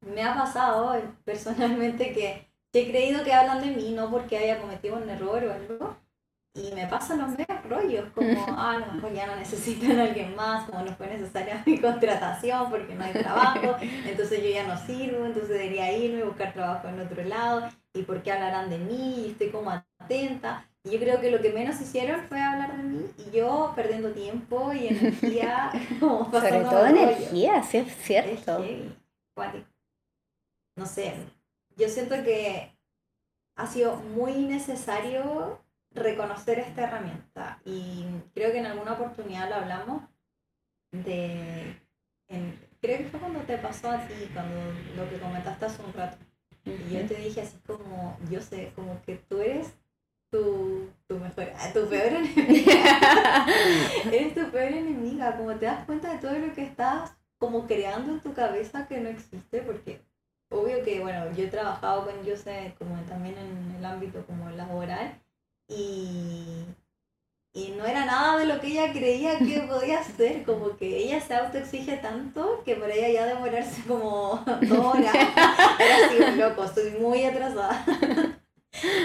me 0.00 0.22
ha 0.22 0.34
pasado 0.34 1.00
personalmente 1.24 2.12
que 2.12 2.48
he 2.72 2.90
creído 2.90 3.24
que 3.24 3.32
hablan 3.32 3.60
de 3.60 3.74
mí 3.74 3.92
no 3.92 4.10
porque 4.10 4.38
haya 4.38 4.60
cometido 4.60 4.96
un 4.96 5.08
error 5.08 5.44
o 5.44 5.52
algo, 5.52 5.96
y 6.54 6.72
me 6.72 6.86
pasan 6.86 7.18
los 7.18 7.30
medios 7.30 7.64
rollos, 7.68 8.10
como, 8.14 8.28
ah, 8.48 8.72
a 8.72 8.78
lo 8.78 8.92
mejor 8.92 9.12
ya 9.12 9.26
no 9.26 9.36
necesitan 9.36 9.98
a 9.98 10.04
alguien 10.04 10.34
más, 10.34 10.68
como 10.68 10.82
no 10.82 10.94
fue 10.96 11.08
necesaria 11.08 11.62
mi 11.66 11.78
contratación 11.78 12.70
porque 12.70 12.94
no 12.94 13.04
hay 13.04 13.12
trabajo, 13.12 13.76
entonces 13.80 14.42
yo 14.42 14.50
ya 14.50 14.66
no 14.66 14.76
sirvo, 14.78 15.26
entonces 15.26 15.50
debería 15.50 15.92
irme 15.96 16.22
a 16.22 16.26
buscar 16.26 16.52
trabajo 16.52 16.88
en 16.88 17.00
otro 17.00 17.22
lado, 17.24 17.68
y 17.94 18.02
por 18.02 18.22
qué 18.22 18.32
hablarán 18.32 18.70
de 18.70 18.78
mí, 18.78 19.24
y 19.26 19.30
estoy 19.30 19.50
como 19.50 19.70
atenta. 19.98 20.64
Y 20.84 20.92
yo 20.92 21.00
creo 21.00 21.20
que 21.20 21.30
lo 21.30 21.40
que 21.40 21.52
menos 21.52 21.80
hicieron 21.80 22.22
fue 22.28 22.40
hablar 22.40 22.76
de 22.76 22.82
mí, 22.82 23.06
y 23.18 23.36
yo 23.36 23.72
perdiendo 23.74 24.12
tiempo 24.12 24.72
y 24.72 24.88
energía, 24.88 25.70
como 26.00 26.30
Sobre 26.30 26.60
todo 26.60 26.86
energía, 26.86 27.62
sí 27.62 27.78
es 27.78 27.94
cierto. 27.96 28.64
no 30.76 30.86
sé, 30.86 31.14
yo 31.76 31.88
siento 31.88 32.14
que 32.22 32.72
ha 33.56 33.66
sido 33.66 33.96
muy 33.96 34.32
necesario 34.46 35.60
reconocer 35.98 36.58
esta 36.58 36.84
herramienta. 36.84 37.60
Y 37.64 38.04
creo 38.34 38.52
que 38.52 38.58
en 38.58 38.66
alguna 38.66 38.92
oportunidad 38.92 39.48
lo 39.48 39.56
hablamos 39.56 40.02
de... 40.92 41.76
creo 42.80 42.98
que 42.98 43.08
fue 43.10 43.20
cuando 43.20 43.40
te 43.40 43.58
pasó 43.58 43.90
a 43.90 44.06
ti, 44.06 44.14
cuando 44.32 44.56
lo 44.96 45.08
que 45.08 45.18
comentaste 45.18 45.66
hace 45.66 45.82
un 45.82 45.92
rato. 45.92 46.18
Y 46.64 46.94
yo 46.94 47.06
te 47.06 47.14
dije 47.14 47.40
así 47.40 47.58
como, 47.66 48.18
yo 48.30 48.40
sé, 48.40 48.72
como 48.74 49.00
que 49.02 49.16
tú 49.16 49.40
eres 49.40 49.74
tu, 50.30 50.90
tu 51.06 51.18
mejor, 51.18 51.50
ah, 51.56 51.70
tu 51.72 51.88
peor 51.88 52.12
enemiga. 52.12 53.46
eres 54.12 54.34
tu 54.34 54.50
peor 54.50 54.72
enemiga, 54.72 55.36
como 55.36 55.54
te 55.56 55.66
das 55.66 55.84
cuenta 55.86 56.12
de 56.12 56.18
todo 56.18 56.38
lo 56.38 56.52
que 56.52 56.62
estás 56.62 57.14
como 57.38 57.66
creando 57.66 58.12
en 58.12 58.20
tu 58.20 58.34
cabeza 58.34 58.86
que 58.86 59.00
no 59.00 59.08
existe, 59.08 59.62
porque 59.62 60.02
obvio 60.50 60.82
que, 60.82 61.00
bueno, 61.00 61.30
yo 61.32 61.44
he 61.44 61.48
trabajado 61.48 62.04
con 62.04 62.26
Jose 62.26 62.74
como 62.78 63.00
también 63.02 63.36
en 63.38 63.76
el 63.78 63.84
ámbito 63.84 64.24
como 64.26 64.50
laboral, 64.50 65.18
y, 65.68 66.64
y 67.52 67.70
no 67.76 67.84
era 67.84 68.06
nada 68.06 68.38
de 68.38 68.46
lo 68.46 68.60
que 68.60 68.68
ella 68.68 68.92
creía 68.92 69.38
que 69.38 69.60
podía 69.68 70.00
hacer, 70.00 70.44
como 70.44 70.76
que 70.76 70.96
ella 70.96 71.20
se 71.20 71.34
autoexige 71.34 71.98
tanto 71.98 72.62
que 72.64 72.76
para 72.76 72.94
ella 72.94 73.08
ya 73.08 73.26
demorarse 73.26 73.82
como 73.86 74.42
dos 74.62 74.78
horas 74.78 75.14
era 75.14 75.96
así 76.06 76.36
loco, 76.36 76.64
estoy 76.64 76.90
muy 76.92 77.24
atrasada. 77.24 77.84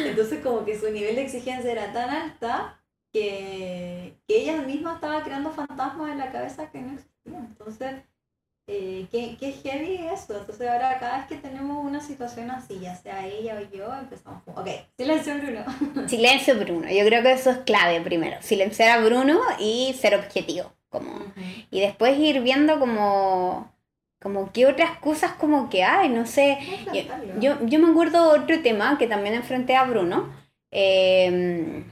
Entonces 0.06 0.44
como 0.44 0.66
que 0.66 0.80
su 0.80 0.90
nivel 0.92 1.16
de 1.16 1.24
exigencia 1.24 1.72
era 1.72 1.94
tan 1.94 2.10
alta 2.10 2.80
que, 3.12 4.18
que 4.28 4.42
ella 4.42 4.62
misma 4.62 4.96
estaba 4.96 5.24
creando 5.24 5.52
fantasmas 5.52 6.12
en 6.12 6.18
la 6.18 6.32
cabeza 6.32 6.70
que 6.70 6.82
no 6.82 6.94
existían. 6.94 7.46
Entonces, 7.46 8.04
eh, 8.68 9.08
¿qué, 9.12 9.36
qué 9.40 9.52
heavy 9.52 10.08
eso. 10.14 10.38
Entonces 10.38 10.68
ahora 10.70 10.98
cada 11.00 11.18
vez 11.18 11.28
que 11.28 11.36
tenemos 11.36 11.84
una 11.84 12.00
situación 12.00 12.50
así, 12.52 12.80
ya 12.80 12.96
sea 12.96 13.26
ella 13.28 13.60
o 13.60 13.76
yo, 13.76 13.94
empezamos 13.94 14.44
como, 14.44 14.62
ok, 14.62 14.68
silencio 14.98 15.36
Bruno. 15.38 16.08
Silencio 16.08 16.56
Bruno, 16.58 16.90
yo 16.90 17.06
creo 17.06 17.24
que 17.24 17.32
eso 17.34 17.52
es 17.52 17.58
clave 17.60 18.02
primero, 18.02 18.38
silenciar 18.42 18.98
a 18.98 19.04
Bruno 19.04 19.40
y 19.60 19.94
ser 20.00 20.16
objetivo. 20.16 20.72
Como, 20.90 21.12
y 21.72 21.80
después 21.80 22.20
ir 22.20 22.42
viendo 22.42 22.80
como 22.80 23.74
como 24.22 24.54
qué 24.54 24.68
otras 24.68 25.00
cosas 25.00 25.34
como 25.34 25.70
que 25.70 25.84
hay, 25.84 26.08
no 26.08 26.26
sé. 26.26 26.58
Yo, 27.42 27.58
yo, 27.66 27.80
me 27.80 27.92
acuerdo 27.92 28.30
otro 28.30 28.62
tema 28.62 28.98
que 28.98 29.08
también 29.08 29.36
enfrenté 29.36 29.76
a 29.76 29.84
Bruno. 29.84 30.34
Eh, 30.72 31.84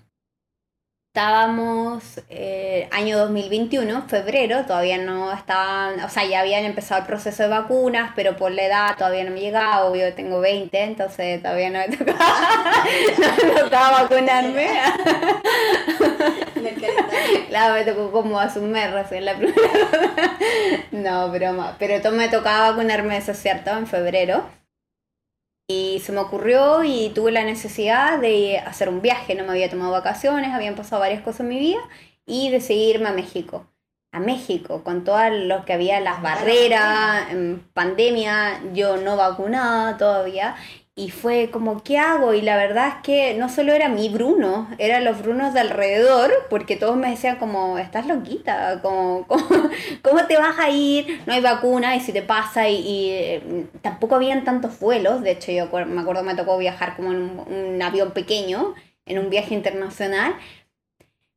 estábamos 1.13 2.21
eh, 2.29 2.87
año 2.89 3.17
2021, 3.17 4.07
febrero, 4.07 4.65
todavía 4.65 4.97
no 4.97 5.33
estaban, 5.33 5.99
o 5.99 6.07
sea, 6.07 6.23
ya 6.23 6.39
habían 6.39 6.63
empezado 6.63 7.01
el 7.01 7.07
proceso 7.07 7.43
de 7.43 7.49
vacunas, 7.49 8.13
pero 8.15 8.37
por 8.37 8.49
la 8.53 8.63
edad 8.63 8.95
todavía 8.97 9.25
no 9.25 9.31
me 9.31 9.41
llegaba, 9.41 9.83
obvio 9.83 10.13
tengo 10.13 10.39
20, 10.39 10.81
entonces 10.81 11.41
todavía 11.41 11.69
no 11.69 11.79
me 11.79 11.89
tocaba, 11.97 12.85
no 13.17 13.45
me 13.45 13.59
tocaba 13.59 14.03
vacunarme. 14.03 14.67
claro, 17.49 17.73
me 17.73 17.83
tocó 17.83 18.11
como 18.13 18.39
hace 18.39 18.59
un 18.59 18.71
mes 18.71 18.89
recién 18.91 19.25
la 19.25 19.35
primera. 19.35 20.37
no, 20.91 21.29
broma, 21.29 21.75
pero 21.77 22.09
me 22.13 22.29
tocaba 22.29 22.69
vacunarme, 22.69 23.17
eso 23.17 23.33
es 23.33 23.37
cierto, 23.41 23.71
en 23.71 23.85
febrero. 23.85 24.60
Y 25.71 25.99
se 26.01 26.11
me 26.11 26.19
ocurrió 26.19 26.83
y 26.83 27.09
tuve 27.09 27.31
la 27.31 27.45
necesidad 27.45 28.19
de 28.19 28.59
hacer 28.59 28.89
un 28.89 29.01
viaje, 29.01 29.35
no 29.35 29.43
me 29.45 29.51
había 29.51 29.69
tomado 29.69 29.91
vacaciones, 29.91 30.53
habían 30.53 30.75
pasado 30.75 30.99
varias 30.99 31.21
cosas 31.21 31.41
en 31.41 31.49
mi 31.49 31.59
vida 31.59 31.79
y 32.25 32.49
de 32.49 32.59
seguirme 32.59 33.09
a 33.09 33.13
México. 33.13 33.67
A 34.11 34.19
México, 34.19 34.83
con 34.83 35.05
todo 35.05 35.29
lo 35.29 35.63
que 35.63 35.71
había, 35.71 36.01
las 36.01 36.21
barreras, 36.21 37.27
pandemia, 37.73 38.61
yo 38.73 38.97
no 38.97 39.15
vacunada 39.15 39.95
todavía, 39.97 40.57
y 41.01 41.09
fue 41.09 41.49
como, 41.49 41.81
¿qué 41.81 41.97
hago? 41.97 42.35
Y 42.35 42.41
la 42.41 42.55
verdad 42.57 42.87
es 42.89 42.93
que 43.01 43.33
no 43.33 43.49
solo 43.49 43.73
era 43.73 43.89
mi 43.89 44.09
Bruno, 44.09 44.67
eran 44.77 45.03
los 45.03 45.19
Brunos 45.23 45.51
de 45.51 45.61
alrededor, 45.61 46.31
porque 46.47 46.75
todos 46.75 46.95
me 46.95 47.09
decían 47.09 47.37
como, 47.37 47.79
estás 47.79 48.05
loquita, 48.05 48.79
como, 48.83 49.25
¿cómo, 49.25 50.25
te 50.27 50.37
vas 50.37 50.59
a 50.59 50.69
ir? 50.69 51.21
No 51.25 51.33
hay 51.33 51.41
vacuna 51.41 51.95
y 51.95 52.01
si 52.01 52.13
te 52.13 52.21
pasa 52.21 52.69
y, 52.69 53.09
eh, 53.09 53.65
tampoco 53.81 54.15
habían 54.15 54.43
tantos 54.43 54.79
vuelos, 54.79 55.23
de 55.23 55.31
hecho 55.31 55.51
yo 55.51 55.65
me 55.87 56.01
acuerdo 56.01 56.23
me 56.23 56.35
tocó 56.35 56.59
viajar 56.59 56.95
como 56.95 57.11
en 57.11 57.39
un 57.47 57.81
avión 57.81 58.11
pequeño, 58.11 58.75
en 59.07 59.17
un 59.17 59.31
viaje 59.31 59.55
internacional, 59.55 60.35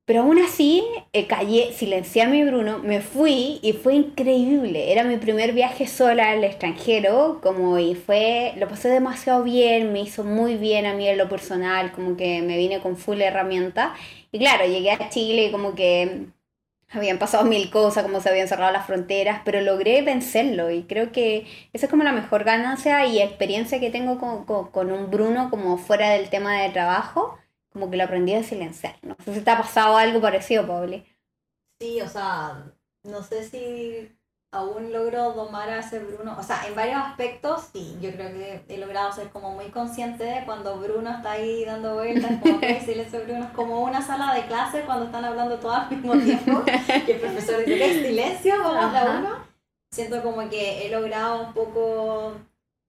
pero 0.07 0.21
aún 0.21 0.39
así, 0.39 0.85
eh, 1.15 1.27
callé, 1.27 1.73
silencié 1.73 2.23
a 2.23 2.29
mi 2.29 2.45
Bruno, 2.45 2.79
me 2.79 3.01
fui 3.01 3.59
y 3.63 3.73
fue 3.73 3.95
increíble. 3.95 4.93
Era 4.93 5.03
mi 5.03 5.17
primer 5.17 5.53
viaje 5.53 5.87
sola 5.87 6.31
al 6.31 6.45
extranjero, 6.45 7.41
como 7.43 7.79
y 7.79 7.95
fue, 7.95 8.53
lo 8.59 8.69
pasé 8.69 8.91
demasiado 8.91 9.43
bien, 9.43 9.93
me 9.95 10.03
hizo 10.03 10.23
muy 10.23 10.57
bien 10.57 10.85
a 10.85 10.93
mí 10.93 11.09
en 11.09 11.17
lo 11.17 11.29
personal, 11.31 11.93
como 11.93 12.17
que 12.19 12.43
me 12.43 12.59
vine 12.59 12.81
con 12.81 12.99
full 12.99 13.23
herramienta. 13.23 13.95
Y 14.31 14.39
claro, 14.39 14.67
llegué 14.67 14.91
a 14.91 15.09
Chile 15.09 15.47
y 15.47 15.53
como 15.53 15.75
que 15.75 16.27
habían 16.91 17.19
pasado 17.19 17.45
mil 17.45 17.71
cosas, 17.71 18.03
como 18.05 18.21
se 18.21 18.29
habían 18.29 18.49
cerrado 18.49 18.73
las 18.73 18.87
fronteras, 18.87 19.41
pero 19.45 19.61
logré 19.63 20.03
vencerlo 20.03 20.71
y 20.71 20.83
creo 20.85 21.13
que 21.13 21.47
esa 21.73 21.87
es 21.87 21.91
como 21.91 22.05
la 22.05 22.13
mejor 22.13 22.45
ganancia 22.45 23.07
y 23.07 23.21
experiencia 23.23 23.81
que 23.81 23.91
tengo 23.91 24.19
con, 24.19 24.45
con, 24.45 24.71
con 24.71 24.93
un 24.93 25.11
Bruno 25.11 25.51
como 25.51 25.79
fuera 25.79 26.11
del 26.11 26.29
tema 26.31 26.61
de 26.61 26.71
trabajo 26.71 27.39
como 27.75 27.91
que 27.91 27.97
lo 27.97 28.05
aprendí 28.05 28.33
a 28.35 28.45
silenciar. 28.45 28.97
No 29.03 29.17
sé 29.25 29.35
si 29.35 29.41
te 29.41 29.51
ha 29.51 29.59
pasado 29.59 29.97
algo 29.97 30.21
parecido, 30.21 30.67
Pauli. 30.67 31.05
Sí, 31.81 32.01
o 32.01 32.09
sea, 32.09 32.73
no 33.03 33.23
sé 33.23 33.45
si 33.45 34.17
aún 34.53 34.93
logro 34.93 35.33
domar 35.33 35.69
a 35.69 35.81
ese 35.81 35.99
Bruno. 35.99 36.37
O 36.39 36.43
sea, 36.45 36.65
en 36.69 36.77
varios 36.77 36.99
aspectos, 36.99 37.71
sí, 37.73 37.99
yo 38.01 38.13
creo 38.13 38.33
que 38.33 38.65
he 38.69 38.79
logrado 38.79 39.11
ser 39.13 39.31
como 39.31 39.51
muy 39.51 39.67
consciente 39.73 40.23
de 40.23 40.45
cuando 40.45 40.79
Bruno 40.79 41.11
está 41.11 41.33
ahí 41.33 41.65
dando 41.65 41.95
vueltas, 41.95 42.41
como 42.41 42.61
que 42.61 42.81
silencio 42.81 43.25
Bruno, 43.25 43.47
es 43.47 43.51
como 43.51 43.83
una 43.83 44.01
sala 44.01 44.33
de 44.33 44.47
clase 44.47 44.83
cuando 44.83 45.07
están 45.07 45.25
hablando 45.25 45.59
todos 45.59 45.75
al 45.75 45.91
mismo 45.91 46.13
tiempo, 46.17 46.63
y 47.09 47.11
el 47.11 47.21
profesor 47.21 47.59
dice, 47.65 47.77
¿qué 47.77 48.07
silencio? 48.07 48.55
Vamos 48.63 48.95
a 48.95 49.19
uno. 49.19 49.55
Siento 49.91 50.23
como 50.23 50.49
que 50.49 50.87
he 50.87 50.91
logrado 50.91 51.49
un 51.49 51.53
poco, 51.53 52.37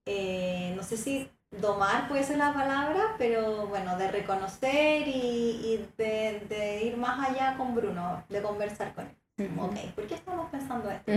eh, 0.06 0.72
no 0.76 0.84
sé 0.84 0.96
si 0.96 1.28
domar 1.50 2.08
puede 2.08 2.24
ser 2.24 2.38
la 2.38 2.52
palabra, 2.52 3.14
pero 3.18 3.66
bueno, 3.66 3.96
de 3.96 4.10
reconocer 4.10 5.06
y, 5.06 5.84
de, 5.96 6.82
ir 6.84 6.96
más 6.96 7.28
allá 7.28 7.56
con 7.56 7.74
Bruno, 7.74 8.24
de 8.28 8.42
conversar 8.42 8.94
con 8.94 9.06
él. 9.06 9.50
Ok, 9.58 9.94
¿por 9.94 10.06
qué 10.06 10.14
estamos 10.14 10.50
pensando 10.50 10.90
esto? 10.90 11.12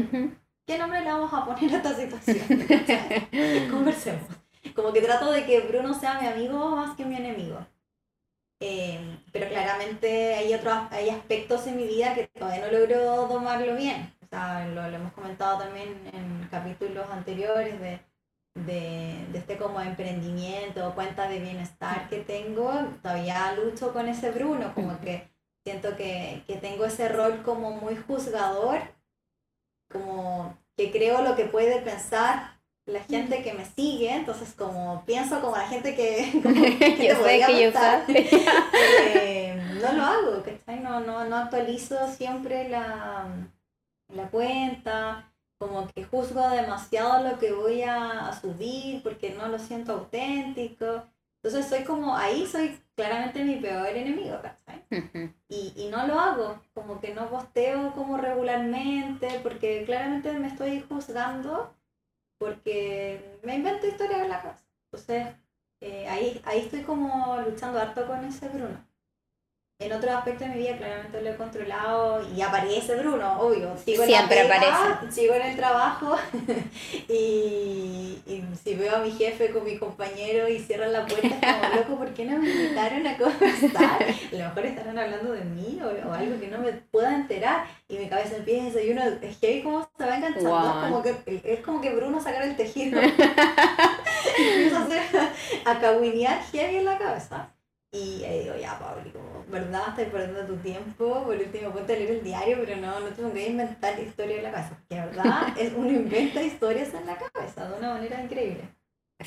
¿Qué 0.66 0.78
nombre 0.78 1.02
le 1.02 1.12
vamos 1.12 1.34
a 1.34 1.46
poner 1.46 1.74
a 1.74 1.78
esta 1.78 1.96
situación? 1.96 2.68
Conversemos. 3.72 4.28
Como 4.76 4.94
que 4.94 5.02
trato 5.02 5.32
de 5.32 5.46
que 5.46 5.62
Bruno 5.62 5.94
sea 5.94 6.20
mi 6.20 6.28
amigo 6.28 6.76
más 6.76 6.96
que 6.96 7.06
mi 7.06 7.16
enemigo. 7.16 7.66
Em, 8.60 9.18
pero 9.32 9.48
claramente 9.48 10.36
hay 10.36 10.54
otros 10.54 10.76
hay 10.92 11.10
aspectos 11.10 11.66
en 11.66 11.78
mi 11.78 11.88
vida 11.88 12.14
que 12.14 12.28
todavía 12.28 12.66
no 12.66 12.78
logro 12.78 13.28
domarlo 13.28 13.76
bien. 13.76 14.14
O 14.22 14.28
sea, 14.28 14.68
lo, 14.68 14.88
lo 14.90 14.98
hemos 14.98 15.14
comentado 15.14 15.60
también 15.60 15.90
en 16.14 16.48
capítulos 16.52 17.10
anteriores 17.10 17.80
de 17.80 18.02
de, 18.66 19.26
este 19.34 19.58
como 19.58 19.82
emprendimiento, 19.82 20.94
cuenta 20.96 21.28
de 21.28 21.40
bienestar 21.40 22.10
que 22.10 22.20
tengo, 22.20 22.72
todavía 23.02 23.54
lucho 23.54 23.94
con 23.94 24.08
ese 24.08 24.32
Bruno, 24.32 24.74
como 24.74 25.00
que 25.00 25.30
siento 25.64 25.96
que, 25.96 26.44
que 26.48 26.58
tengo 26.58 26.86
ese 26.86 27.10
rol 27.10 27.42
como 27.44 27.72
muy 27.72 27.96
juzgador, 27.96 28.80
como 29.92 30.58
que 30.78 30.92
creo 30.92 31.22
lo 31.22 31.36
que 31.36 31.46
puede 31.46 31.82
pensar 31.82 32.60
la 32.90 33.04
gente 33.04 33.44
que 33.44 33.54
me 33.54 33.66
sigue, 33.66 34.12
entonces 34.12 34.54
como 34.54 35.04
pienso 35.06 35.42
como 35.42 35.56
la 35.56 35.68
gente 35.68 35.96
que, 35.96 36.32
yo 36.44 37.24
sé 37.24 37.44
que 37.46 37.62
yo 37.62 37.72
eh, 38.08 39.62
no 39.82 39.94
lo 39.94 40.04
hago, 40.04 40.44
No, 40.82 41.00
no, 41.00 41.26
no 41.26 41.36
actualizo 41.36 42.12
siempre 42.12 42.68
la, 42.70 43.28
la 44.14 44.28
cuenta, 44.30 45.29
como 45.60 45.88
que 45.90 46.06
juzgo 46.06 46.50
demasiado 46.50 47.30
lo 47.30 47.38
que 47.38 47.52
voy 47.52 47.84
a, 47.84 48.32
subir 48.42 49.04
porque 49.04 49.32
no 49.32 49.48
lo 49.48 49.60
siento 49.60 49.94
auténtico. 49.94 51.04
Entonces 51.44 51.70
soy 51.70 51.84
como, 51.84 52.16
ahí 52.16 52.48
soy 52.48 52.82
claramente 52.96 53.44
mi 53.44 53.58
peor 53.58 53.88
enemigo, 53.88 54.40
¿cachai? 54.42 54.84
y, 55.50 55.74
y 55.76 55.90
no 55.90 56.08
lo 56.08 56.20
hago, 56.20 56.62
como 56.74 57.00
que 57.00 57.14
no 57.14 57.30
posteo 57.30 57.94
como 57.94 58.18
regularmente 58.18 59.40
porque 59.44 59.84
claramente 59.86 60.34
me 60.34 60.48
estoy 60.48 60.82
juzgando 60.82 61.76
porque 62.40 63.40
me 63.44 63.56
invento 63.56 63.88
historias 63.88 64.22
en 64.22 64.30
la 64.30 64.42
casa. 64.42 64.66
Entonces 64.86 65.28
eh, 65.82 66.08
ahí, 66.08 66.42
ahí 66.46 66.62
estoy 66.62 66.84
como 66.84 67.38
luchando 67.42 67.80
harto 67.80 68.08
con 68.08 68.24
ese 68.26 68.50
Bruno 68.50 68.89
en 69.82 69.94
otros 69.94 70.14
aspectos 70.14 70.50
de 70.50 70.56
mi 70.56 70.60
vida 70.60 70.76
claramente 70.76 71.22
lo 71.22 71.30
he 71.30 71.36
controlado 71.38 72.22
y 72.36 72.42
aparece 72.42 72.96
Bruno, 72.96 73.40
obvio. 73.40 73.78
Sigo 73.78 74.04
Siempre 74.04 74.42
aparece. 74.42 75.10
Sigo 75.10 75.34
en 75.36 75.42
el 75.42 75.56
trabajo 75.56 76.18
y, 77.08 78.22
y, 78.28 78.44
si 78.62 78.76
veo 78.76 78.98
a 78.98 79.00
mi 79.00 79.12
jefe 79.12 79.52
con 79.52 79.64
mi 79.64 79.78
compañero 79.78 80.50
y 80.50 80.60
cierran 80.60 80.92
la 80.92 81.06
puerta, 81.06 81.28
es 81.28 81.40
como 81.40 81.76
loco, 81.76 81.96
¿por 81.96 82.14
qué 82.14 82.26
no 82.26 82.40
me 82.40 82.50
invitaron 82.50 83.08
a 83.08 83.18
conversar? 83.18 84.04
A 84.04 84.36
lo 84.36 84.50
mejor 84.50 84.66
estarán 84.66 85.00
hablando 85.00 85.32
de 85.32 85.46
mí 85.46 85.80
o, 85.82 86.12
algo 86.14 86.40
que 86.42 86.48
no 86.50 86.58
me 86.60 86.74
pueda 86.74 87.16
enterar 87.16 87.66
y 87.88 88.00
mi 88.00 88.10
cabeza 88.10 88.36
empieza 88.36 88.82
y 88.82 88.92
uno 88.92 89.02
es 89.22 89.38
que 89.38 89.64
como 89.64 89.90
se 89.98 90.06
va 90.06 90.18
enganchando, 90.18 90.82
como 90.82 91.02
que, 91.02 91.42
es 91.46 91.62
como 91.62 91.80
que 91.80 91.96
Bruno 91.96 92.20
sacar 92.20 92.44
el 92.44 92.58
tejido 92.58 93.02
y 93.04 93.06
empieza 93.06 94.78
a 94.78 94.84
hacer 94.84 95.02
a 95.64 95.80
caguinear 95.80 96.44
heavy 96.52 96.76
en 96.76 96.86
la 96.86 96.98
cabeza. 96.98 97.54
Y 97.92 98.24
ahí 98.24 98.44
digo, 98.44 98.56
ya, 98.56 98.78
Pablo, 98.78 99.12
como, 99.12 99.44
¿verdad? 99.48 99.90
Estás 99.90 100.06
perdiendo 100.12 100.46
tu 100.46 100.58
tiempo. 100.58 101.24
Por 101.24 101.36
último, 101.36 101.72
ponte 101.72 101.94
a 101.94 101.96
leer 101.96 102.12
el 102.12 102.24
diario, 102.24 102.58
pero 102.64 102.80
no, 102.80 103.00
no 103.00 103.08
tengo 103.08 103.34
que 103.34 103.48
inventar 103.50 104.00
historias 104.00 104.38
en 104.38 104.44
la 104.44 104.52
cabeza. 104.52 104.78
Que 104.88 104.96
verdad, 104.96 105.48
es, 105.58 105.74
uno 105.76 105.90
inventa 105.90 106.42
historias 106.42 106.94
en 106.94 107.08
la 107.08 107.18
cabeza 107.18 107.68
de 107.68 107.80
una 107.80 107.94
manera 107.96 108.24
increíble. 108.24 108.70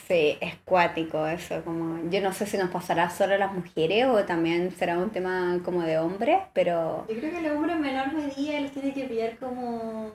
Sí, 0.06 0.38
es 0.40 0.56
cuático 0.64 1.26
eso, 1.26 1.62
como 1.64 2.08
yo 2.08 2.22
no 2.22 2.32
sé 2.32 2.46
si 2.46 2.56
nos 2.56 2.70
pasará 2.70 3.10
solo 3.10 3.34
a 3.34 3.38
las 3.38 3.52
mujeres 3.52 4.06
o 4.06 4.24
también 4.24 4.70
será 4.70 4.96
un 4.96 5.10
tema 5.10 5.60
como 5.62 5.82
de 5.82 5.98
hombres, 5.98 6.38
pero... 6.54 7.04
Yo 7.08 7.16
creo 7.16 7.30
que 7.30 7.42
los 7.42 7.52
hombres 7.52 7.76
en 7.76 7.82
menor 7.82 8.12
medida 8.14 8.60
los 8.60 8.72
tiene 8.72 8.94
que 8.94 9.04
pillar 9.04 9.36
como, 9.36 10.10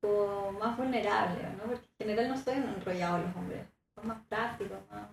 como 0.00 0.52
más 0.52 0.78
vulnerables, 0.78 1.42
¿no? 1.58 1.64
Porque 1.64 1.86
en 1.98 2.06
general 2.06 2.28
no 2.30 2.38
son 2.38 2.54
enrollados 2.54 3.26
los 3.26 3.36
hombres, 3.36 3.60
son 3.94 4.06
más 4.06 4.22
prácticos, 4.30 4.78
más 4.90 5.08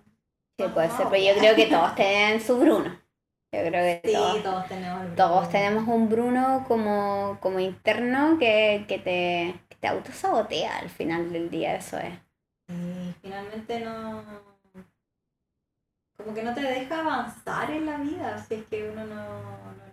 Sí, 0.58 0.64
puede 0.74 0.90
ser, 0.90 1.06
pero 1.08 1.22
yo 1.22 1.38
creo 1.38 1.54
que 1.54 1.66
todos 1.66 1.94
tienen 1.94 2.40
su 2.40 2.58
Bruno. 2.58 3.00
Yo 3.52 3.60
creo 3.60 3.70
que 3.70 4.02
sí, 4.04 4.12
todos, 4.42 4.68
tenemos 4.68 5.00
Bruno. 5.00 5.16
Todos 5.16 5.48
tenemos 5.50 5.88
un 5.88 6.08
Bruno 6.08 6.64
como, 6.66 7.38
como 7.40 7.60
interno 7.60 8.38
que, 8.38 8.84
que 8.88 8.98
te, 8.98 9.54
que 9.68 9.76
te 9.76 9.88
autosabotea 9.88 10.78
al 10.78 10.90
final 10.90 11.32
del 11.32 11.48
día, 11.48 11.76
eso 11.76 11.98
es. 11.98 12.12
Y 12.68 13.14
finalmente 13.22 13.80
no... 13.80 14.22
como 16.16 16.34
que 16.34 16.42
no 16.42 16.54
te 16.54 16.60
deja 16.60 17.00
avanzar 17.00 17.70
en 17.70 17.86
la 17.86 17.96
vida 17.96 18.36
si 18.44 18.56
es 18.56 18.66
que 18.66 18.90
uno 18.90 19.06
no... 19.06 19.40
no 19.42 19.88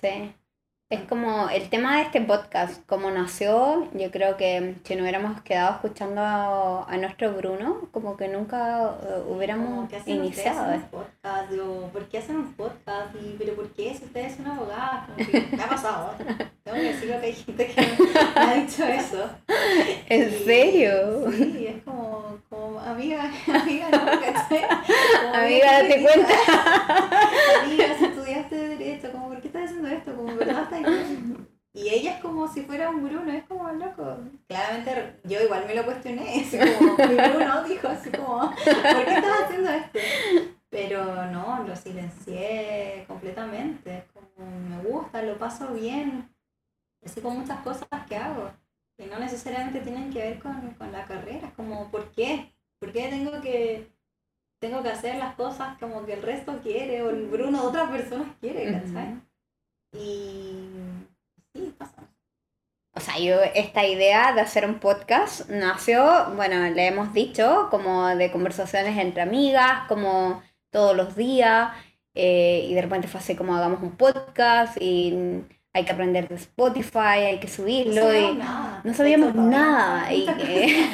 Sí. 0.00 0.34
Es 0.88 1.00
como 1.08 1.48
el 1.48 1.68
tema 1.68 1.96
de 1.96 2.02
este 2.02 2.20
podcast, 2.20 2.86
como 2.86 3.10
nació, 3.10 3.88
yo 3.94 4.12
creo 4.12 4.36
que 4.36 4.76
si 4.84 4.94
no 4.94 5.02
hubiéramos 5.02 5.40
quedado 5.40 5.74
escuchando 5.74 6.20
a, 6.20 6.84
a 6.88 6.96
nuestro 6.96 7.32
Bruno, 7.32 7.88
como 7.90 8.16
que 8.16 8.28
nunca 8.28 8.96
eh, 9.02 9.22
hubiéramos 9.28 9.88
que 9.90 9.96
hacen 9.96 10.14
iniciado. 10.18 10.72
un 10.76 10.82
podcast, 10.82 11.50
digo, 11.50 11.90
¿por 11.92 12.04
qué 12.08 12.18
hacen 12.18 12.36
un 12.36 12.52
podcast? 12.52 13.16
Y, 13.16 13.34
¿Pero 13.36 13.54
por 13.56 13.68
qué 13.72 13.94
si 13.98 14.04
ustedes 14.04 14.36
son 14.36 14.46
abogadas? 14.46 15.08
Me 15.50 15.60
ha 15.60 15.68
pasado. 15.68 16.14
Tengo 16.62 16.76
que 16.78 16.84
decirlo 16.84 17.20
que 17.20 17.26
hay 17.26 17.32
gente 17.32 17.66
que 17.66 17.80
me 17.80 18.40
ha 18.40 18.54
dicho 18.54 18.84
eso. 18.84 19.28
¿En 20.08 20.28
Y- 20.28 20.44
serio? 20.44 21.32
Sí, 21.32 21.66
es 21.68 21.82
como, 21.82 22.38
como 22.48 22.78
amiga, 22.78 23.24
amiga, 23.52 23.88
¿no? 23.90 24.20
¿Cachai? 24.20 24.64
Amiga, 25.34 25.82
date 25.82 26.00
cuenta. 26.02 26.34
Amiga, 27.64 27.86
si 27.98 28.04
estudiaste 28.04 28.54
Derecho, 28.56 29.10
como, 29.10 29.28
¿por 29.30 29.40
qué 29.40 29.48
estás 29.48 29.64
haciendo 29.64 29.88
esto? 30.10 30.16
Como, 30.16 30.32
bien. 30.34 31.48
Y 31.76 31.90
ella 31.90 32.14
es 32.14 32.22
como 32.22 32.48
si 32.48 32.62
fuera 32.62 32.88
un 32.88 33.06
Bruno, 33.06 33.30
es 33.30 33.44
como 33.44 33.70
loco. 33.70 34.16
Claramente 34.48 35.20
yo 35.24 35.42
igual 35.42 35.66
me 35.66 35.74
lo 35.74 35.84
cuestioné, 35.84 36.40
así 36.40 36.58
como, 36.58 36.96
Bruno 36.96 37.64
dijo 37.64 37.88
así 37.88 38.10
como, 38.10 38.50
¿por 38.50 39.04
qué 39.04 39.14
estás 39.14 39.42
haciendo 39.44 39.70
esto? 39.70 39.98
Pero 40.70 41.26
no, 41.26 41.64
lo 41.64 41.76
silencié 41.76 43.04
completamente, 43.06 44.06
como 44.14 44.50
me 44.50 44.82
gusta, 44.88 45.20
lo 45.20 45.36
paso 45.38 45.74
bien, 45.74 46.34
así 47.04 47.20
con 47.20 47.38
muchas 47.38 47.60
cosas 47.60 47.86
que 48.08 48.16
hago, 48.16 48.50
que 48.96 49.06
no 49.06 49.18
necesariamente 49.18 49.80
tienen 49.80 50.10
que 50.10 50.20
ver 50.20 50.38
con, 50.38 50.70
con 50.78 50.90
la 50.92 51.04
carrera, 51.04 51.48
es 51.48 51.54
como, 51.54 51.90
¿por 51.90 52.10
qué? 52.12 52.54
¿Por 52.78 52.90
qué 52.90 53.08
tengo 53.08 53.38
que, 53.42 53.92
tengo 54.60 54.82
que 54.82 54.88
hacer 54.88 55.16
las 55.16 55.34
cosas 55.34 55.76
como 55.78 56.06
que 56.06 56.14
el 56.14 56.22
resto 56.22 56.58
quiere 56.62 57.02
o 57.02 57.10
el 57.10 57.26
Bruno 57.26 57.64
otras 57.64 57.90
personas 57.90 58.28
quiere, 58.40 58.72
¿cachai? 58.72 59.25
Y 59.92 60.72
sí, 61.52 61.74
pasa. 61.78 62.08
O 62.94 63.00
sea, 63.00 63.18
yo 63.18 63.40
esta 63.54 63.86
idea 63.86 64.32
de 64.32 64.40
hacer 64.40 64.64
un 64.66 64.80
podcast 64.80 65.50
nació, 65.50 66.32
bueno, 66.34 66.68
le 66.70 66.86
hemos 66.86 67.12
dicho, 67.12 67.68
como 67.70 68.06
de 68.08 68.32
conversaciones 68.32 68.96
entre 68.98 69.22
amigas, 69.22 69.86
como 69.88 70.42
todos 70.70 70.96
los 70.96 71.14
días, 71.16 71.72
eh, 72.14 72.66
y 72.68 72.74
de 72.74 72.82
repente 72.82 73.08
fue 73.08 73.20
así 73.20 73.36
como 73.36 73.54
hagamos 73.54 73.82
un 73.82 73.96
podcast 73.96 74.76
y 74.80 75.44
hay 75.76 75.84
que 75.84 75.92
aprender 75.92 76.26
de 76.26 76.36
Spotify, 76.36 77.26
hay 77.28 77.38
que 77.38 77.48
subirlo, 77.48 78.02
no 78.02 78.10
y 78.10 78.14
sabíamos 78.14 78.38
nada. 78.38 78.80
no 78.82 78.94
sabíamos 78.94 79.34
nada, 79.34 80.12
y 80.12 80.26
eh, 80.38 80.90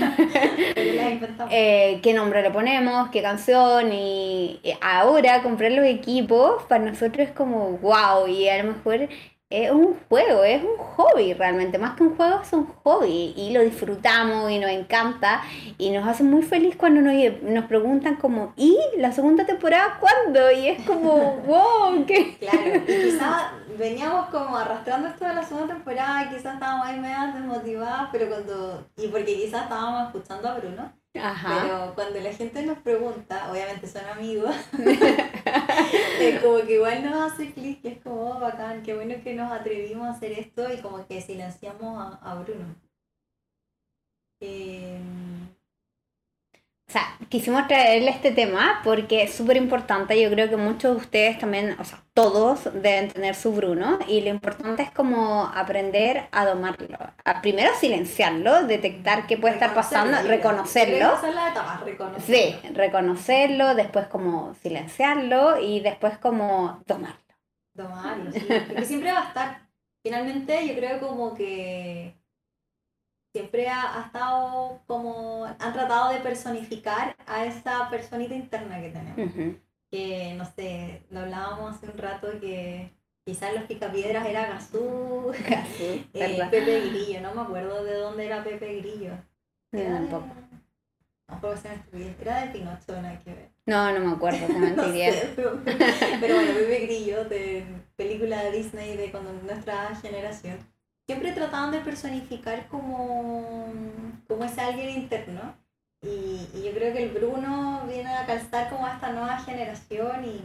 eh, 1.51 2.01
qué 2.03 2.13
nombre 2.13 2.43
le 2.43 2.51
ponemos, 2.51 3.09
qué 3.11 3.23
canción, 3.23 3.93
y 3.93 4.61
y 4.65 4.75
ahora 4.81 5.43
comprar 5.43 5.71
los 5.71 5.87
equipos 5.87 6.65
para 6.65 6.85
nosotros 6.85 7.29
es 7.29 7.33
como 7.33 7.79
wow, 7.79 8.27
y 8.27 8.49
a 8.49 8.63
lo 8.63 8.73
mejor 8.73 9.09
es 9.53 9.71
un 9.71 9.99
juego, 10.09 10.45
es 10.45 10.63
un 10.63 10.77
hobby 10.79 11.35
realmente, 11.35 11.79
más 11.79 11.95
que 11.95 12.05
un 12.05 12.17
juego 12.17 12.41
es 12.43 12.53
un 12.53 12.67
hobby, 12.83 13.35
y 13.37 13.53
lo 13.53 13.61
disfrutamos 13.61 14.51
y 14.51 14.59
nos 14.59 14.71
encanta, 14.71 15.43
y 15.79 15.91
nos 15.91 16.07
hace 16.09 16.25
muy 16.25 16.43
feliz 16.43 16.75
cuando 16.77 17.01
nos, 17.01 17.15
nos 17.43 17.65
preguntan 17.67 18.17
como, 18.17 18.55
¿y 18.57 18.79
la 18.97 19.13
segunda 19.13 19.45
temporada 19.45 19.99
cuándo? 20.01 20.51
Y 20.51 20.69
es 20.69 20.87
como, 20.87 21.37
wow, 21.47 22.05
qué... 22.07 22.37
Claro, 22.39 22.83
y 22.87 23.03
quizás 23.03 23.53
veníamos 23.79 24.29
como 24.29 24.57
arrastrando 24.57 25.09
esto 25.09 25.27
de 25.27 25.35
la 25.35 25.43
segunda 25.43 25.75
temporada, 25.75 26.29
quizás 26.31 26.55
estábamos 26.55 26.87
ahí 26.87 26.99
medio 26.99 27.33
desmotivadas, 27.35 28.09
pero 28.13 28.29
cuando. 28.29 28.87
Y 28.97 29.09
porque 29.09 29.37
quizás 29.37 29.65
estábamos 29.65 30.07
escuchando 30.07 30.49
a 30.49 30.55
Bruno, 30.55 30.93
Ajá. 31.15 31.61
pero 31.63 31.95
cuando 31.95 32.21
la 32.21 32.33
gente 32.33 32.63
nos 32.65 32.79
pregunta, 32.79 33.51
obviamente 33.51 33.87
son 33.87 34.05
amigos, 34.07 34.55
es 36.21 36.41
como 36.41 36.63
que 36.63 36.75
igual 36.75 37.05
nos 37.05 37.33
hace 37.33 37.53
clic, 37.53 37.81
y 37.85 37.89
es 37.89 37.99
como 38.01 38.31
oh, 38.31 38.41
bacán, 38.41 38.83
qué 38.83 38.95
bueno 38.95 39.15
que 39.23 39.35
nos 39.35 39.53
atrevimos 39.53 40.07
a 40.07 40.13
hacer 40.13 40.33
esto 40.33 40.73
y 40.73 40.81
como 40.81 41.07
que 41.07 41.21
silenciamos 41.21 41.99
a, 42.01 42.31
a 42.31 42.35
Bruno. 42.37 42.75
Eh, 44.41 44.99
O 46.93 46.95
sea, 46.95 47.17
quisimos 47.31 47.67
traerle 47.69 48.11
este 48.11 48.33
tema 48.33 48.83
porque 48.85 49.23
es 49.23 49.33
súper 49.33 49.57
importante. 49.57 50.21
Yo 50.21 50.29
creo 50.29 50.51
que 50.51 50.59
muchos 50.59 50.91
de 50.91 50.97
ustedes 50.99 51.39
también, 51.39 51.75
o 51.81 51.85
sea, 51.85 52.05
todos 52.13 52.65
deben 52.65 53.09
tener 53.09 53.35
su 53.35 53.51
Bruno. 53.55 53.99
Y 54.09 54.21
lo 54.21 54.29
importante 54.29 54.83
es 54.83 54.91
como 54.91 55.47
aprender 55.55 56.29
a 56.33 56.45
domarlo. 56.45 56.99
A 57.25 57.41
primero 57.41 57.71
silenciarlo, 57.81 58.65
detectar 58.65 59.27
qué 59.27 59.39
puede 59.39 59.55
estar 59.55 59.73
pasando, 59.73 60.21
reconocerlo, 60.29 61.15
etapa, 61.17 61.81
reconocerlo. 61.83 62.27
Sí, 62.27 62.75
reconocerlo, 62.75 63.75
después 63.75 64.07
como 64.09 64.55
silenciarlo 64.57 65.59
y 65.63 65.81
después 65.81 66.19
como 66.19 66.83
domarlo. 66.87 67.17
Tomarlo, 67.75 68.33
sí. 68.33 68.47
Porque 68.69 68.85
siempre 68.85 69.13
va 69.13 69.21
a 69.21 69.29
estar. 69.29 69.63
Finalmente, 70.03 70.69
yo 70.69 70.75
creo 70.75 71.01
como 71.01 71.35
que 71.35 72.22
siempre 73.33 73.69
ha, 73.69 73.99
ha 74.03 74.07
estado 74.07 74.81
como. 74.87 75.45
Han 75.47 75.73
tratado 75.73 76.13
de 76.13 76.21
personificar 76.21 77.17
a 77.27 77.45
esa 77.47 77.89
personita 77.91 78.35
interna 78.35 78.81
que 78.81 78.91
tenemos. 78.91 79.57
Que, 79.91 80.35
no 80.39 80.45
sé, 80.47 81.03
lo 81.11 81.21
hablábamos 81.21 81.75
hace 81.77 81.87
un 81.87 81.99
rato 81.99 82.29
que 82.41 82.91
quizás 83.27 83.53
los 83.55 83.65
picapiedras 83.65 84.27
era 84.27 84.47
Gazú, 84.49 85.33
Casi, 85.49 86.09
eh. 86.15 86.49
Pepe 86.51 86.81
Grillo, 86.89 87.21
no 87.21 87.35
me 87.35 87.43
acuerdo 87.43 87.85
de 87.85 87.95
dónde 87.97 88.27
era 88.27 88.43
Pepe 88.43 88.77
Grillo. 88.79 89.13
Era 89.73 90.01
de- 90.01 90.07
tampoco. 90.09 90.27
No 91.29 91.57
ser 91.57 91.73
estupidez. 91.73 92.17
Era 92.21 92.43
de 92.45 92.53
Pinocho, 92.53 93.01
nada 93.01 93.19
que 93.21 93.33
ver. 93.33 93.49
No, 93.65 93.91
no 93.93 94.01
me 94.07 94.13
acuerdo, 94.17 94.47
te 94.47 94.53
No 94.53 94.59
mentiría. 94.61 95.13
sé, 95.13 95.33
pero, 95.37 95.61
pero 96.21 96.35
bueno, 96.35 96.53
Pepe 96.55 96.79
Grillo, 96.87 97.25
de 97.25 97.65
película 97.97 98.43
de 98.45 98.51
Disney 98.53 98.97
de 98.97 99.11
cuando 99.11 99.33
nuestra 99.33 99.95
generación, 99.97 100.59
siempre 101.13 101.33
trataban 101.33 101.73
de 101.73 101.81
personificar 101.81 102.69
como, 102.69 103.71
como 104.27 104.45
ese 104.45 104.63
alguien 104.63 104.89
interno. 104.89 105.55
Y, 106.01 106.49
yo 106.65 106.73
creo 106.73 106.93
que 106.95 107.03
el 107.05 107.11
Bruno 107.11 107.83
viene 107.87 108.09
a 108.15 108.25
calzar 108.25 108.71
como 108.71 108.87
a 108.87 108.95
esta 108.95 109.13
nueva 109.13 109.39
generación 109.41 110.25
y, 110.25 110.43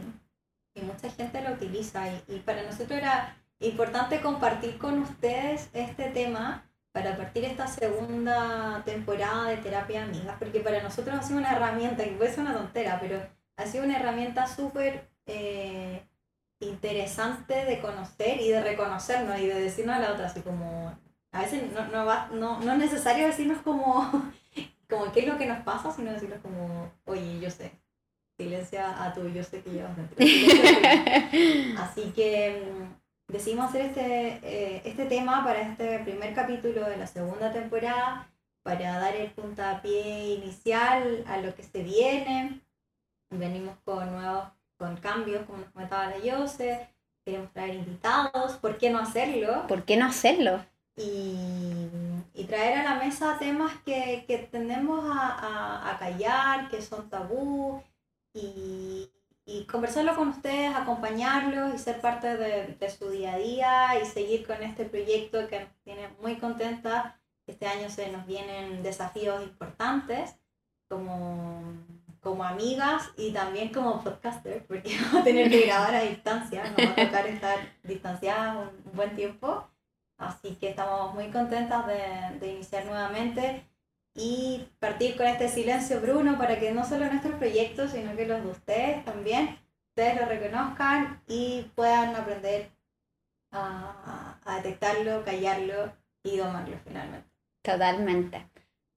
y 0.78 0.82
mucha 0.82 1.10
gente 1.10 1.40
lo 1.40 1.54
utiliza. 1.54 2.06
Y, 2.08 2.22
y 2.28 2.38
para 2.40 2.62
nosotros 2.64 2.98
era 2.98 3.34
importante 3.60 4.20
compartir 4.20 4.76
con 4.76 4.98
ustedes 4.98 5.70
este 5.72 6.10
tema 6.10 6.64
para 6.92 7.16
partir 7.16 7.44
esta 7.46 7.66
segunda 7.66 8.82
temporada 8.84 9.48
de 9.48 9.56
terapia 9.58 10.02
amigas, 10.02 10.36
porque 10.38 10.60
para 10.60 10.82
nosotros 10.82 11.18
ha 11.18 11.22
sido 11.22 11.38
una 11.38 11.52
herramienta, 11.52 12.04
que 12.04 12.10
puede 12.10 12.30
ser 12.30 12.40
una 12.40 12.54
tontera, 12.54 12.98
pero 13.00 13.20
ha 13.56 13.66
sido 13.66 13.84
una 13.84 13.98
herramienta 13.98 14.46
súper 14.46 15.08
eh, 15.26 16.02
interesante 16.60 17.64
de 17.64 17.80
conocer 17.80 18.40
y 18.40 18.50
de 18.50 18.62
reconocernos 18.62 19.38
y 19.38 19.46
de 19.46 19.60
decirnos 19.60 19.96
a 19.96 20.00
la 20.00 20.12
otra, 20.12 20.26
así 20.26 20.40
como, 20.40 20.96
a 21.32 21.42
veces 21.42 21.72
no, 21.72 21.86
no, 21.88 22.04
va, 22.04 22.28
no, 22.32 22.60
no 22.60 22.72
es 22.72 22.78
necesario 22.78 23.26
decirnos 23.26 23.62
como, 23.62 24.10
como 24.88 25.12
qué 25.12 25.20
es 25.20 25.26
lo 25.26 25.38
que 25.38 25.46
nos 25.46 25.62
pasa, 25.62 25.92
sino 25.92 26.12
decirnos 26.12 26.40
como, 26.40 26.90
oye, 27.04 27.40
yo 27.40 27.50
sé, 27.50 27.72
silencia 28.38 29.04
a 29.04 29.12
tu 29.12 29.28
yo 29.28 29.42
sé 29.42 29.62
que 29.62 29.70
llevas 29.70 29.96
dentro. 29.96 30.16
Así 31.82 32.12
que 32.14 32.62
mm, 32.62 33.32
decidimos 33.32 33.66
hacer 33.66 33.86
este, 33.86 34.28
eh, 34.42 34.82
este 34.84 35.06
tema 35.06 35.44
para 35.44 35.60
este 35.60 35.98
primer 36.00 36.34
capítulo 36.34 36.88
de 36.88 36.96
la 36.96 37.06
segunda 37.06 37.52
temporada, 37.52 38.30
para 38.62 38.98
dar 38.98 39.16
el 39.16 39.30
puntapié 39.30 40.34
inicial 40.34 41.24
a 41.26 41.38
lo 41.38 41.54
que 41.54 41.62
se 41.62 41.82
viene. 41.82 42.60
Venimos 43.30 43.76
con 43.84 44.10
nuevos, 44.10 44.44
con 44.78 44.96
cambios, 44.98 45.44
como 45.46 45.58
nos 45.58 45.70
comentaba 45.70 46.06
la 46.06 46.18
Yose, 46.18 46.88
queremos 47.24 47.52
traer 47.52 47.74
invitados, 47.76 48.52
¿por 48.58 48.78
qué 48.78 48.90
no 48.90 48.98
hacerlo? 49.00 49.66
¿Por 49.68 49.84
qué 49.84 49.96
no 49.96 50.06
hacerlo? 50.06 50.64
y, 50.96 51.88
y 52.34 52.44
traer 52.44 52.78
a 52.78 52.82
la 52.84 52.94
mesa 52.96 53.38
temas 53.38 53.72
que, 53.84 54.24
que 54.26 54.38
tendemos 54.38 55.04
a, 55.04 55.28
a- 55.28 55.90
a 55.94 55.98
callar, 55.98 56.68
que 56.70 56.82
son 56.82 57.08
tabú, 57.08 57.82
y, 58.34 59.10
y 59.44 59.64
conversarlo 59.66 60.14
con 60.16 60.28
ustedes, 60.28 60.74
acompañarlos 60.74 61.74
y 61.74 61.78
ser 61.78 62.00
parte 62.00 62.36
de, 62.36 62.66
de 62.80 62.90
su 62.90 63.10
día 63.10 63.34
a 63.34 63.38
día 63.38 64.00
y 64.02 64.06
seguir 64.06 64.46
con 64.46 64.62
este 64.62 64.84
proyecto 64.84 65.48
que 65.48 65.60
nos 65.60 65.70
tiene 65.84 66.08
muy 66.20 66.36
contentas. 66.38 67.14
Este 67.46 67.66
año 67.66 67.88
se 67.90 68.10
nos 68.12 68.26
vienen 68.26 68.82
desafíos 68.82 69.42
importantes 69.42 70.36
como, 70.88 71.62
como 72.28 72.44
amigas 72.44 73.10
y 73.16 73.32
también 73.32 73.72
como 73.72 74.02
podcaster, 74.02 74.64
porque 74.66 74.96
vamos 75.02 75.22
a 75.22 75.24
tener 75.24 75.50
que 75.50 75.66
grabar 75.66 75.94
a 75.94 76.02
distancia, 76.02 76.64
nos 76.64 76.88
va 76.88 76.92
a 76.92 77.06
tocar 77.06 77.26
estar 77.26 77.58
distanciadas 77.82 78.56
un 78.56 78.92
buen 78.92 79.16
tiempo. 79.16 79.66
Así 80.18 80.56
que 80.56 80.70
estamos 80.70 81.14
muy 81.14 81.30
contentas 81.30 81.86
de, 81.86 82.38
de 82.40 82.52
iniciar 82.54 82.84
nuevamente 82.86 83.64
y 84.14 84.68
partir 84.80 85.16
con 85.16 85.26
este 85.26 85.48
silencio, 85.48 86.00
Bruno, 86.00 86.36
para 86.36 86.58
que 86.58 86.72
no 86.72 86.84
solo 86.84 87.06
nuestros 87.06 87.36
proyectos, 87.36 87.92
sino 87.92 88.16
que 88.16 88.26
los 88.26 88.42
de 88.42 88.50
ustedes 88.50 89.04
también, 89.04 89.56
ustedes 89.90 90.20
lo 90.20 90.26
reconozcan 90.26 91.22
y 91.28 91.70
puedan 91.76 92.16
aprender 92.16 92.70
a, 93.52 94.38
a 94.44 94.56
detectarlo, 94.56 95.24
callarlo 95.24 95.92
y 96.24 96.36
domarlo 96.36 96.76
finalmente. 96.84 97.28
Totalmente. 97.62 98.48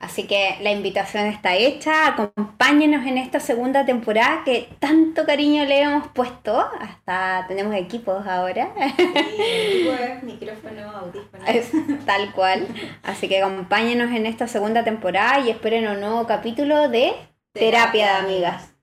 Así 0.01 0.23
que 0.23 0.57
la 0.61 0.71
invitación 0.71 1.27
está 1.27 1.55
hecha, 1.55 2.07
acompáñenos 2.07 3.05
en 3.05 3.19
esta 3.19 3.39
segunda 3.39 3.85
temporada 3.85 4.41
que 4.43 4.67
tanto 4.79 5.25
cariño 5.25 5.63
le 5.65 5.83
hemos 5.83 6.07
puesto, 6.07 6.59
hasta 6.79 7.45
tenemos 7.47 7.75
equipos 7.75 8.25
ahora. 8.25 8.71
Sí, 8.97 9.87
micrófono, 10.23 10.89
audífono. 10.89 11.45
Es 11.45 11.71
tal 12.05 12.31
cual. 12.33 12.67
Así 13.03 13.27
que 13.27 13.43
acompáñenos 13.43 14.11
en 14.11 14.25
esta 14.25 14.47
segunda 14.47 14.83
temporada 14.83 15.39
y 15.39 15.51
esperen 15.51 15.87
un 15.87 15.99
nuevo 15.99 16.25
capítulo 16.25 16.89
de 16.89 17.13
Terapia 17.53 18.05
de 18.05 18.11
Amigas. 18.25 18.73